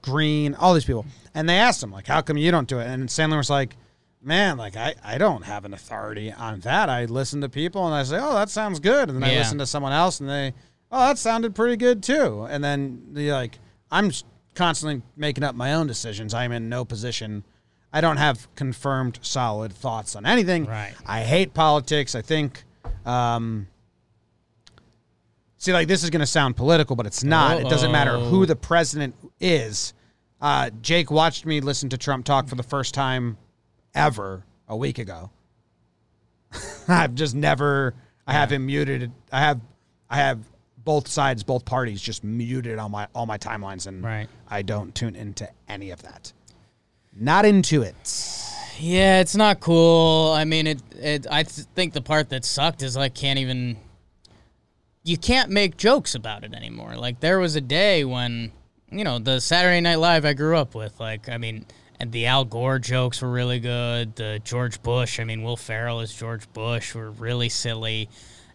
[0.02, 2.88] Green, all these people, and they asked him like, "How come you don't do it?"
[2.88, 3.76] And Sandler was like,
[4.22, 6.89] "Man, like I, I don't have an authority on that.
[6.89, 9.58] I listen to people and I say, oh, that sounds good, and then I listen
[9.58, 10.54] to someone else and they,
[10.91, 13.60] oh, that sounded pretty good too, and then the like,
[13.91, 14.12] I'm
[14.56, 16.34] constantly making up my own decisions.
[16.34, 17.43] I'm in no position.
[17.91, 20.65] I don't have confirmed solid thoughts on anything.
[20.65, 20.93] Right.
[21.06, 22.15] I hate politics.
[22.15, 22.63] I think.
[23.06, 23.67] Um,
[25.58, 27.60] see, like this is going to sound political, but it's not.
[27.60, 29.93] It doesn't matter who the president is.
[30.41, 33.38] Uh, Jake watched me listen to Trump talk for the first time
[33.93, 35.32] ever a week ago.
[36.88, 37.93] I've just never.
[38.28, 39.12] I have him muted.
[39.32, 39.60] I have.
[40.10, 40.39] I have
[40.78, 44.28] both sides, both parties, just muted on my all my timelines, and Right.
[44.47, 46.34] I don't tune into any of that.
[47.20, 47.96] Not into it.
[48.80, 50.32] Yeah, it's not cool.
[50.32, 50.82] I mean, it.
[50.96, 53.78] it I th- think the part that sucked is like can't even.
[55.04, 56.96] You can't make jokes about it anymore.
[56.96, 58.52] Like there was a day when,
[58.92, 60.98] you know, the Saturday Night Live I grew up with.
[61.00, 61.66] Like I mean,
[62.00, 64.16] and the Al Gore jokes were really good.
[64.16, 65.20] The George Bush.
[65.20, 68.08] I mean, Will Ferrell as George Bush were really silly,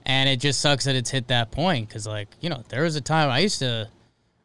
[0.06, 2.96] and it just sucks that it's hit that point because, like, you know, there was
[2.96, 3.90] a time I used to.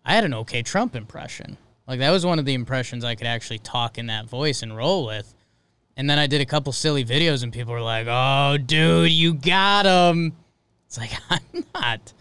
[0.04, 1.58] I had an okay Trump impression.
[1.90, 4.78] Like that was one of the impressions I could actually talk in that voice and
[4.78, 5.34] roll with.
[5.98, 9.34] And then I did a couple silly videos, and people were like, "Oh, dude, you
[9.34, 10.34] got him."
[10.86, 12.14] It's like I'm not.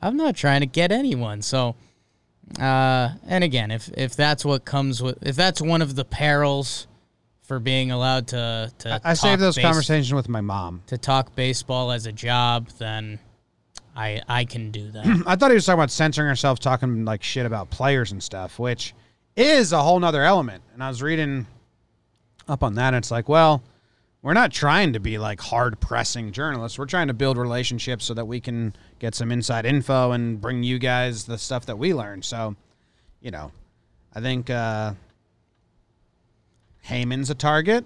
[0.00, 1.42] I'm not trying to get anyone.
[1.42, 1.76] So,
[2.58, 6.86] uh, and again, if if that's what comes with, if that's one of the perils
[7.42, 10.82] for being allowed to to I, I saved those base- conversations with my mom.
[10.86, 13.18] to talk baseball as a job, then
[13.98, 15.04] I I can do that.
[15.26, 18.58] I thought he was talking about censoring ourselves, talking like shit about players and stuff,
[18.58, 18.94] which
[19.36, 20.62] is a whole nother element.
[20.72, 21.46] And I was reading
[22.46, 23.62] up on that, and it's like, well,
[24.22, 26.78] we're not trying to be like hard pressing journalists.
[26.78, 30.62] We're trying to build relationships so that we can get some inside info and bring
[30.62, 32.22] you guys the stuff that we learn.
[32.22, 32.54] So,
[33.20, 33.52] you know,
[34.14, 34.94] I think uh
[36.86, 37.84] Heyman's a target.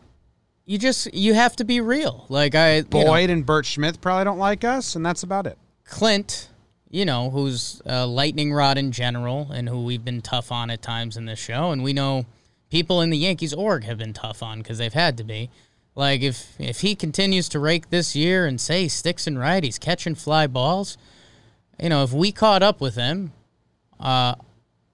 [0.64, 2.26] you just you have to be real.
[2.28, 5.46] Like I you know, Boyd and Bert Smith probably don't like us, and that's about
[5.46, 5.58] it.
[5.92, 6.48] Clint,
[6.88, 10.80] you know, who's a lightning rod in general and who we've been tough on at
[10.80, 11.70] times in this show.
[11.70, 12.24] And we know
[12.70, 15.50] people in the Yankees org have been tough on because they've had to be.
[15.94, 19.78] Like if if he continues to rake this year and say sticks and right, he's
[19.78, 20.96] catching fly balls.
[21.78, 23.32] You know, if we caught up with him,
[24.00, 24.36] uh,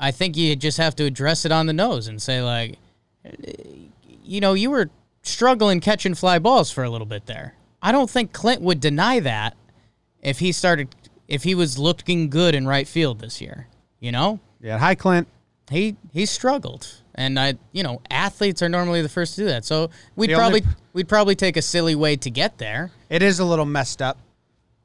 [0.01, 2.77] I think you just have to address it on the nose and say like,
[4.25, 4.91] you know, you were
[5.23, 7.55] struggling catching fly balls for a little bit there.
[7.81, 9.57] I don't think Clint would deny that
[10.23, 10.89] if he started
[11.27, 13.67] if he was looking good in right field this year.
[14.01, 14.41] You know?
[14.61, 14.79] Yeah.
[14.79, 15.29] Hi, Clint.
[15.71, 19.65] He he struggled, and I you know athletes are normally the first to do that.
[19.65, 22.91] So we'd The only- probably we'd probably take a silly way to get there.
[23.11, 24.19] It is a little messed up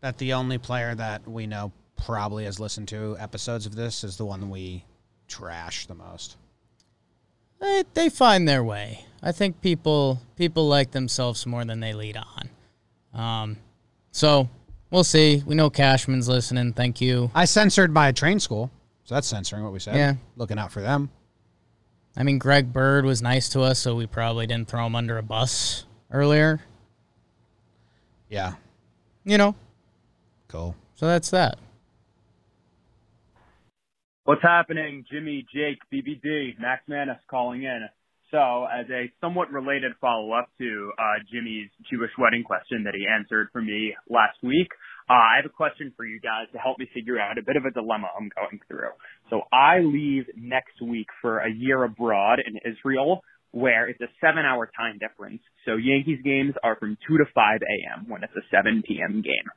[0.01, 4.17] that the only player that we know probably has listened to episodes of this is
[4.17, 4.83] the one we
[5.29, 6.35] trash the most.
[7.61, 9.05] They, Eh, they find their way.
[9.21, 12.49] I think people people like themselves more than they lead on.
[13.13, 13.57] Um,
[14.11, 14.49] so
[14.93, 15.43] we'll see.
[15.45, 16.71] We know Cashman's listening.
[16.71, 17.31] Thank you.
[17.35, 18.71] I censored my train school,
[19.03, 19.95] so that's censoring what we said.
[19.95, 20.13] Yeah.
[20.37, 21.09] Looking out for them.
[22.15, 25.17] I mean, Greg Bird was nice to us, so we probably didn't throw him under
[25.17, 26.61] a bus earlier.
[28.29, 28.53] Yeah.
[29.25, 29.55] You know.
[30.47, 30.75] Cool.
[30.95, 31.57] So that's that.
[34.25, 35.03] What's happening?
[35.11, 37.89] Jimmy, Jake, BBD, Max Manus calling in.
[38.33, 43.49] So, as a somewhat related follow-up to uh, Jimmy's Jewish wedding question that he answered
[43.51, 44.69] for me last week,
[45.09, 47.55] uh, I have a question for you guys to help me figure out a bit
[47.55, 48.91] of a dilemma I'm going through.
[49.29, 54.71] So, I leave next week for a year abroad in Israel, where it's a seven-hour
[54.77, 55.41] time difference.
[55.65, 58.09] So, Yankees games are from 2 to 5 a.m.
[58.09, 59.21] when it's a 7 p.m.
[59.21, 59.49] game.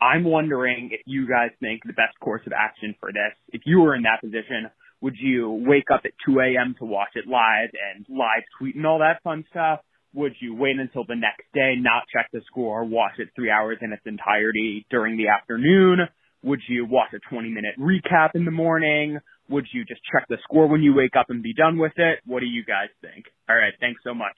[0.00, 3.80] I'm wondering if you guys think the best course of action for this, if you
[3.80, 4.68] were in that position,
[5.00, 6.74] would you wake up at 2 a.m.
[6.78, 9.80] to watch it live and live tweet and all that fun stuff?
[10.14, 13.78] Would you wait until the next day, not check the score, watch it three hours
[13.80, 16.00] in its entirety during the afternoon?
[16.44, 19.18] Would you watch a 20 minute recap in the morning?
[19.48, 22.20] Would you just check the score when you wake up and be done with it?
[22.26, 23.26] What do you guys think?
[23.48, 23.72] All right.
[23.80, 24.36] Thanks so much.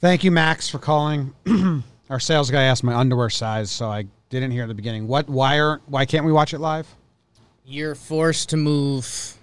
[0.00, 1.34] Thank you, Max, for calling.
[2.10, 5.06] Our sales guy asked my underwear size, so I didn't hear at the beginning.
[5.06, 5.28] What?
[5.28, 5.80] Why are?
[5.86, 6.88] Why can't we watch it live?
[7.64, 9.36] You're forced to move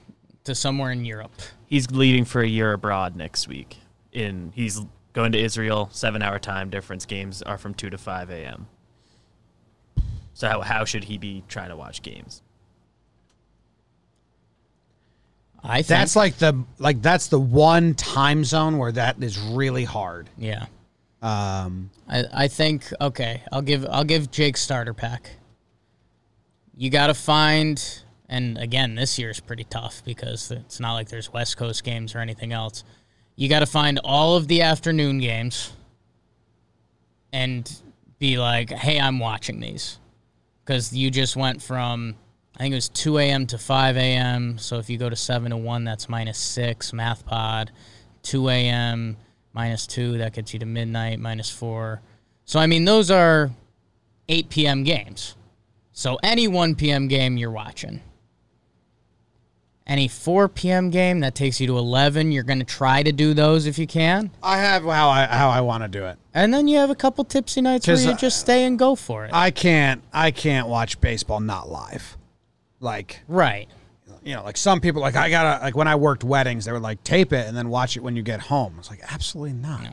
[0.43, 1.32] to somewhere in Europe.
[1.65, 3.78] He's leaving for a year abroad next week.
[4.12, 4.82] In he's
[5.13, 5.89] going to Israel.
[5.91, 7.06] Seven hour time difference.
[7.06, 8.67] Games are from two to five a.m.
[10.34, 12.41] So how how should he be trying to watch games?
[15.63, 19.84] I think That's like the like that's the one time zone where that is really
[19.84, 20.30] hard.
[20.38, 20.67] Yeah.
[21.22, 23.41] Um, I, I think okay.
[23.52, 25.32] I'll give I'll give Jake starter pack.
[26.76, 27.84] You got to find,
[28.30, 32.20] and again, this year's pretty tough because it's not like there's West Coast games or
[32.20, 32.84] anything else.
[33.38, 35.71] You got to find all of the afternoon games,
[37.32, 37.71] and
[38.19, 40.00] be like, "Hey, I'm watching these,"
[40.65, 42.15] because you just went from
[42.58, 43.45] I think it was 2 a.m.
[43.47, 44.58] to 5 a.m.
[44.58, 47.71] So if you go to 7 to 1, that's minus 6, math pod.
[48.23, 49.15] 2 a.m.
[49.54, 52.02] minus 2, that gets you to midnight, minus 4.
[52.45, 53.52] So, I mean, those are
[54.28, 54.84] 8 p.m.
[54.84, 55.36] games.
[55.93, 57.08] So any 1 p.m.
[57.08, 58.02] game you're watching.
[59.88, 60.89] Any 4 p.m.
[60.89, 63.88] game that takes you to 11, you're going to try to do those if you
[63.88, 64.32] can.
[64.43, 66.17] I have how I how I want to do it.
[66.34, 69.26] And then you have a couple tipsy nights where you just stay and go for
[69.26, 69.32] it.
[69.34, 72.17] I can't I can't watch baseball not live.
[72.82, 73.69] Like right.
[74.23, 76.82] You know, like some people like I gotta like when I worked weddings, they were
[76.82, 78.76] like tape it and then watch it when you get home.
[78.80, 79.88] It's like, absolutely not.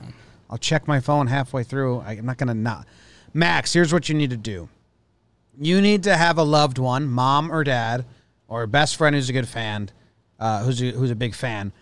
[0.50, 2.00] I'll check my phone halfway through.
[2.00, 2.88] I'm not gonna not.
[3.32, 4.68] Max, here's what you need to do.
[5.56, 8.04] You need to have a loved one, mom or dad,
[8.48, 9.90] or a best friend who's a good fan,
[10.38, 11.72] uh, who's a, who's a big fan,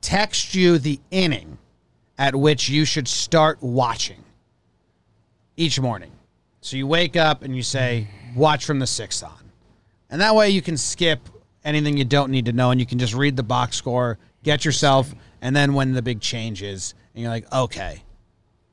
[0.00, 1.58] text you the inning
[2.18, 4.22] at which you should start watching
[5.56, 6.12] each morning.
[6.60, 9.50] So you wake up and you say, "Watch from the sixth on,"
[10.10, 11.28] and that way you can skip
[11.64, 14.64] anything you don't need to know, and you can just read the box score, get
[14.64, 18.02] yourself, and then when the big change is, and you're like, "Okay,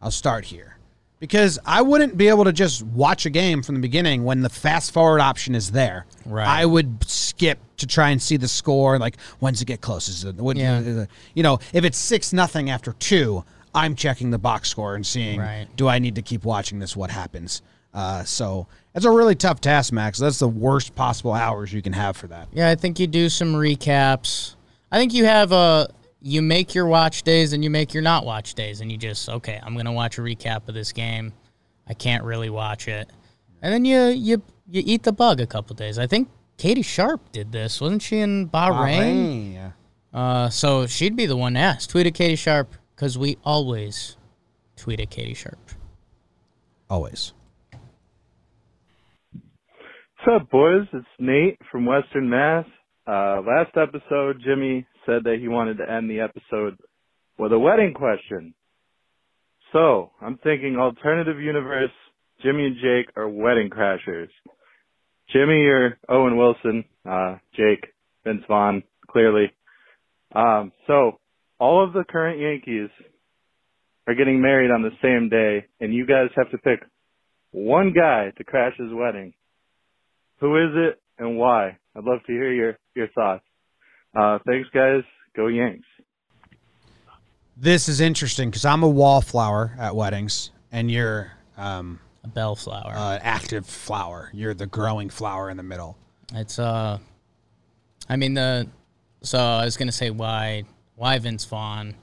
[0.01, 0.78] I'll start here."
[1.19, 4.49] Because I wouldn't be able to just watch a game from the beginning when the
[4.49, 6.05] fast forward option is there.
[6.25, 6.47] Right.
[6.47, 8.97] I would skip to try and see the score.
[8.97, 10.23] Like, when's it get close?
[10.23, 11.05] It, what, Yeah.
[11.33, 13.43] you know, if it's six nothing after two,
[13.75, 15.67] I'm checking the box score and seeing Right.
[15.75, 16.95] do I need to keep watching this?
[16.95, 17.61] What happens?
[17.93, 20.19] Uh, so it's a really tough task, Max.
[20.19, 22.47] That's the worst possible hours you can have for that.
[22.53, 24.55] Yeah, I think you do some recaps.
[24.91, 25.89] I think you have a
[26.21, 29.29] you make your watch days and you make your not watch days, and you just
[29.29, 29.59] okay.
[29.61, 31.33] I'm gonna watch a recap of this game.
[31.87, 33.09] I can't really watch it,
[33.61, 35.97] and then you you you eat the bug a couple days.
[35.97, 38.99] I think Katie Sharp did this, wasn't she in Bahrain?
[38.99, 39.71] Bahrain, yeah.
[40.13, 41.89] Uh, so she'd be the one to ask.
[41.89, 44.17] Tweet at Katie Sharp because we always
[44.75, 45.59] tweet at Katie Sharp.
[46.89, 47.33] Always.
[49.31, 50.85] What's up, boys?
[50.91, 52.65] It's Nate from Western Mass.
[53.07, 56.77] Uh, last episode, Jimmy said that he wanted to end the episode
[57.37, 58.53] with a wedding question.
[59.71, 61.91] So, I'm thinking alternative universe,
[62.41, 64.29] Jimmy and Jake are wedding crashers.
[65.31, 67.93] Jimmy or Owen Wilson, uh, Jake,
[68.23, 69.51] Vince Vaughn, clearly.
[70.33, 71.19] Um, so,
[71.59, 72.89] all of the current Yankees
[74.07, 76.79] are getting married on the same day, and you guys have to pick
[77.51, 79.33] one guy to crash his wedding.
[80.39, 81.77] Who is it and why?
[81.95, 83.43] I'd love to hear your, your thoughts.
[84.15, 85.03] Uh, thanks guys.
[85.35, 85.85] Go Yanks.
[87.55, 93.19] This is interesting because I'm a wallflower at weddings, and you're um, a bellflower, uh,
[93.21, 94.29] active flower.
[94.33, 95.97] You're the growing flower in the middle.
[96.33, 96.99] It's uh,
[98.07, 98.67] I mean the,
[99.21, 100.63] so I was gonna say why
[100.95, 101.95] why Vince Vaughn,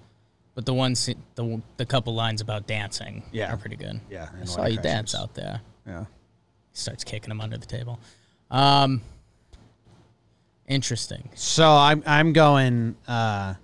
[0.54, 3.52] but the ones the the couple lines about dancing Yeah.
[3.52, 4.00] are pretty good.
[4.10, 5.62] Yeah, I saw wedding you dance out there.
[5.86, 6.00] Yeah.
[6.00, 7.98] He starts kicking him under the table.
[8.50, 9.00] Um,
[10.68, 11.28] interesting.
[11.34, 13.54] So I'm I'm going uh,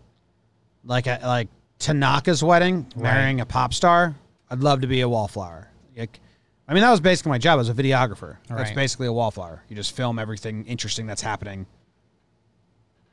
[0.84, 1.48] like a, like
[1.78, 4.14] Tanaka's wedding, marrying a pop star.
[4.50, 5.68] I'd love to be a wallflower.
[5.96, 6.20] Like,
[6.68, 8.36] I mean, that was basically my job as a videographer.
[8.48, 8.74] That's Right.
[8.74, 9.62] basically a wallflower.
[9.68, 11.66] You just film everything interesting that's happening.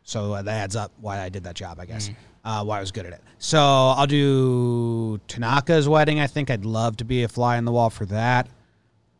[0.03, 2.09] So uh, that adds up why I did that job, I guess.
[2.43, 3.21] Uh, why I was good at it.
[3.37, 6.19] So I'll do Tanaka's wedding.
[6.19, 8.47] I think I'd love to be a fly in the wall for that.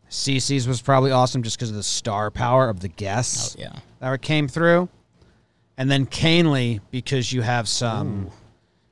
[0.10, 3.80] Cece's was probably awesome just because of the star power of the guests Oh, yeah.
[4.00, 4.90] that came through.
[5.78, 8.30] And then Kahnle because you have some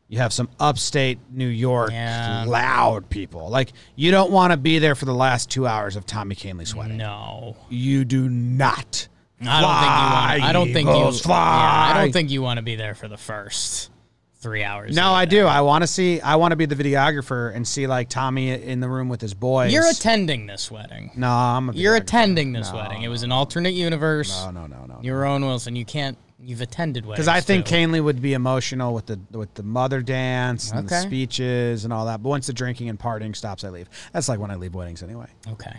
[0.09, 2.45] you have some upstate New York Yeah.
[2.47, 3.49] loud people.
[3.49, 6.73] Like you don't want to be there for the last two hours of Tommy Kahnle's
[6.73, 6.97] wedding.
[6.97, 7.57] No.
[7.69, 9.07] You do not.
[9.41, 10.43] I don't think you want.
[10.43, 11.19] I don't think you.
[11.23, 11.89] fly.
[11.91, 13.91] Yeah, I don't think you want to be there for the first
[14.39, 14.95] three hours.
[14.95, 15.45] No, I do.
[15.45, 16.21] I want to see.
[16.21, 19.33] I want to be the videographer and see like Tommy in the room with his
[19.33, 19.73] boys.
[19.73, 21.11] You're attending this wedding.
[21.15, 21.69] No, I'm.
[21.69, 23.03] A You're attending this No, wedding.
[23.03, 24.29] It was an alternate universe.
[24.45, 24.99] No, no, no, no.
[25.01, 25.75] Your own Wilson.
[25.75, 26.17] You can't.
[26.39, 27.25] You've attended weddings.
[27.25, 27.75] Because I think too.
[27.75, 32.05] Kahnle would be emotional with the with the mother dance and the speeches and all
[32.05, 32.21] that.
[32.21, 33.89] But once the drinking and partying stops, I leave.
[34.13, 35.27] That's like when I leave weddings anyway.
[35.51, 35.75] Okay.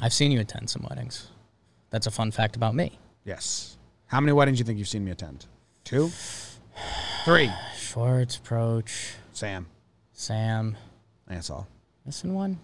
[0.00, 1.28] I've seen you attend some weddings.
[1.90, 2.98] That's a fun fact about me.
[3.24, 3.76] Yes.
[4.06, 5.46] How many weddings do you think you've seen me attend?
[5.90, 6.12] Two,
[7.24, 7.50] three.
[7.76, 8.92] Schwartz, Proch,
[9.32, 9.66] Sam.
[10.12, 10.76] Sam.
[11.26, 11.66] That's all.
[12.06, 12.60] Missing one.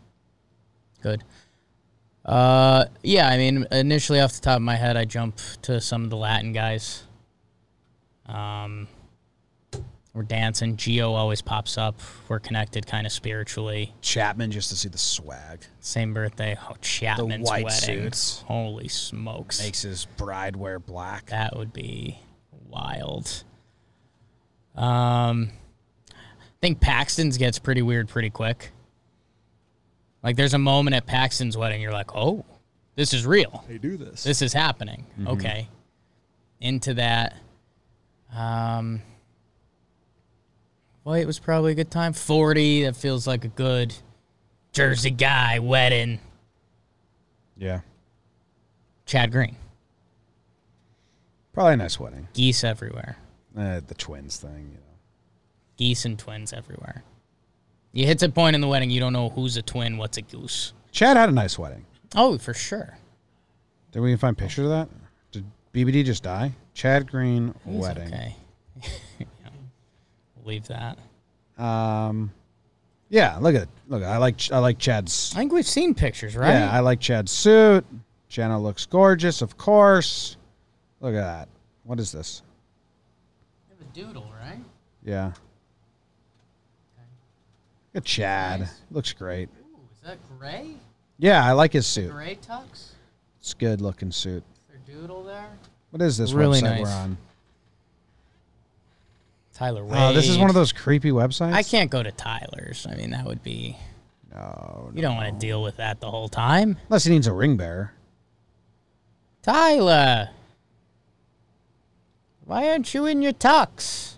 [1.03, 1.25] Good.
[2.25, 3.29] Uh, yeah.
[3.29, 6.17] I mean, initially off the top of my head, I jump to some of the
[6.17, 7.03] Latin guys.
[8.27, 8.87] Um,
[10.15, 10.77] we're dancing.
[10.77, 11.99] Gio always pops up.
[12.29, 13.93] We're connected, kind of spiritually.
[14.03, 15.65] Chapman just to see the swag.
[15.81, 16.57] Same birthday.
[16.71, 18.03] Oh, Chapman's white wedding.
[18.03, 18.43] suits.
[18.47, 19.61] Holy smokes!
[19.61, 21.27] Makes his bride wear black.
[21.27, 22.21] That would be
[22.69, 23.45] wild.
[24.75, 25.51] Um,
[26.11, 26.15] I
[26.61, 28.73] think Paxton's gets pretty weird pretty quick.
[30.23, 32.45] Like, there's a moment at Paxton's wedding, you're like, oh,
[32.97, 33.65] this is real.
[33.69, 34.23] They do this.
[34.25, 35.07] This is happening.
[35.19, 35.29] Mhm.
[35.29, 35.69] Okay.
[36.61, 37.37] Into that.
[38.35, 39.03] Um,
[41.05, 42.13] boy, it was probably a good time.
[42.13, 43.95] 40, that feels like a good
[44.73, 46.19] Jersey guy wedding.
[47.57, 47.81] Yeah.
[49.05, 49.57] Chad Green.
[51.57, 52.29] Probably a nice wedding.
[52.35, 53.17] Geese everywhere.
[53.57, 54.99] Uh, the twins thing, you know.
[55.79, 57.03] Geese and twins everywhere.
[57.95, 60.21] You hit a point in the wedding, you don't know who's a twin, what's a
[60.23, 60.75] goose.
[60.93, 61.87] Chad had a nice wedding.
[62.15, 62.99] Oh, for sure.
[63.91, 64.89] Did we find pictures of that?
[65.33, 66.53] Did BBD just die?
[66.75, 68.09] Chad Green He's wedding.
[68.09, 68.37] okay.
[69.19, 69.27] Yeah.
[70.37, 70.99] We'll leave that.
[71.57, 72.33] Um,
[73.09, 73.39] yeah.
[73.39, 73.69] Look at it.
[73.89, 75.33] Look, I like I like Chad's.
[75.35, 76.51] I think we've seen pictures, right?
[76.51, 77.87] Yeah, I like Chad's suit.
[78.29, 80.37] Jenna looks gorgeous, of course.
[81.01, 81.49] Look at that.
[81.85, 82.43] What is this?
[83.71, 84.59] have a doodle, right?
[85.05, 85.33] Yeah.
[87.95, 88.61] Look at Chad.
[88.61, 88.81] Nice.
[88.91, 89.49] Looks great.
[89.49, 90.75] Ooh, is that gray?
[91.19, 92.11] Yeah, I like his suit.
[92.11, 92.91] Gray tux?
[93.41, 94.43] It's a good looking suit.
[94.55, 95.49] Is there doodle there?
[95.91, 96.95] What is this Really website we're nice.
[96.95, 97.17] on?
[99.55, 99.95] Tyler Wade.
[99.97, 101.53] Oh, this is one of those creepy websites.
[101.53, 102.87] I can't go to Tyler's.
[102.91, 103.77] I mean, that would be.
[104.35, 104.91] No.
[104.95, 106.77] You don't want to deal with that the whole time.
[106.89, 107.93] Unless he needs a ring bearer.
[109.43, 110.29] Tyler!
[112.47, 114.15] Why aren't you in your tux?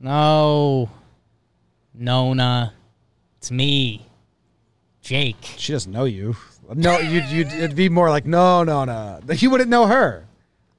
[0.00, 0.88] No.
[1.94, 2.72] Nona.
[3.38, 4.06] It's me.
[5.02, 5.36] Jake.
[5.58, 6.34] She doesn't know you.
[6.74, 9.20] No, you'd, you'd it'd be more like no, no, no.
[9.34, 10.26] He wouldn't know her.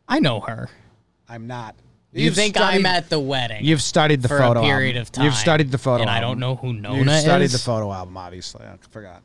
[0.08, 0.70] I know her.
[1.30, 1.76] I'm not.
[2.12, 3.64] You You've think studied- I'm at the wedding?
[3.64, 5.02] You've studied the for photo a period album.
[5.04, 5.26] of time.
[5.26, 6.30] You've studied the photo and I album.
[6.32, 7.16] don't know who Nona is.
[7.18, 7.52] You've studied is.
[7.54, 8.66] the photo album, obviously.
[8.66, 9.22] I forgot.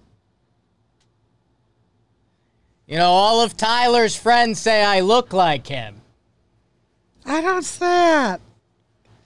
[2.87, 5.98] You know, all of Tyler's friends say I look like him.
[7.29, 8.41] I don't see that.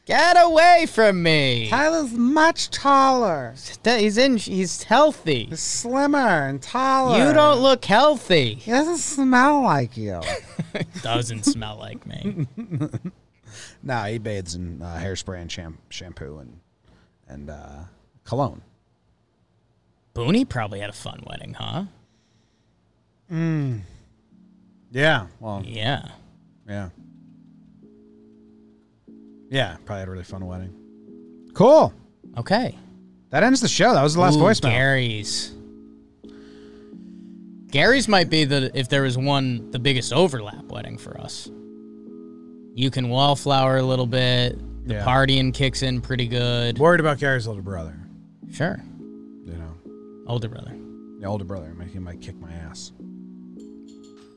[0.05, 1.69] Get away from me.
[1.71, 3.55] Tyler's much taller.
[3.85, 4.37] He's in.
[4.37, 5.45] He's healthy.
[5.45, 7.19] He's slimmer and taller.
[7.25, 8.55] You don't look healthy.
[8.55, 10.21] He doesn't smell like you.
[11.03, 12.47] Doesn't smell like me.
[13.83, 16.59] no, he bathes in uh, hairspray and sham- shampoo and
[17.29, 17.85] and uh,
[18.25, 18.63] cologne.
[20.15, 21.85] Booney probably had a fun wedding, huh?
[23.31, 23.83] Mm.
[24.91, 25.27] Yeah.
[25.41, 25.63] Well.
[25.65, 26.09] Yeah.
[26.69, 26.89] Yeah.
[29.53, 29.77] Yeah.
[29.85, 30.75] Probably had a really fun wedding.
[31.55, 31.93] Cool.
[32.39, 32.77] Okay.
[33.31, 33.93] That ends the show.
[33.95, 34.71] That was the last Ooh, voicemail.
[34.71, 35.53] Gary's.
[37.71, 41.49] Gary's might be the if there was one the biggest overlap wedding for us.
[42.75, 44.59] You can wallflower a little bit.
[44.87, 45.05] The Yeah.
[45.05, 46.79] partying kicks in pretty good.
[46.79, 47.95] Worried about Gary's older brother.
[48.51, 48.83] Sure.
[49.47, 49.75] You know,
[50.27, 50.77] Older brother.
[51.21, 51.75] the older brother.
[51.93, 52.93] He might kick my ass.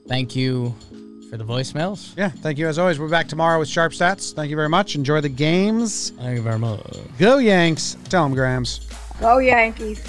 [0.07, 0.75] Thank you
[1.37, 2.15] for the voicemails.
[2.17, 2.29] Yeah.
[2.29, 2.99] Thank you as always.
[2.99, 4.33] We're back tomorrow with sharp stats.
[4.33, 4.95] Thank you very much.
[4.95, 6.11] Enjoy the games.
[6.11, 6.81] Thank you very much.
[7.19, 7.97] Go Yanks.
[8.09, 8.87] Tell them Grams.
[9.19, 10.03] Go Yankees.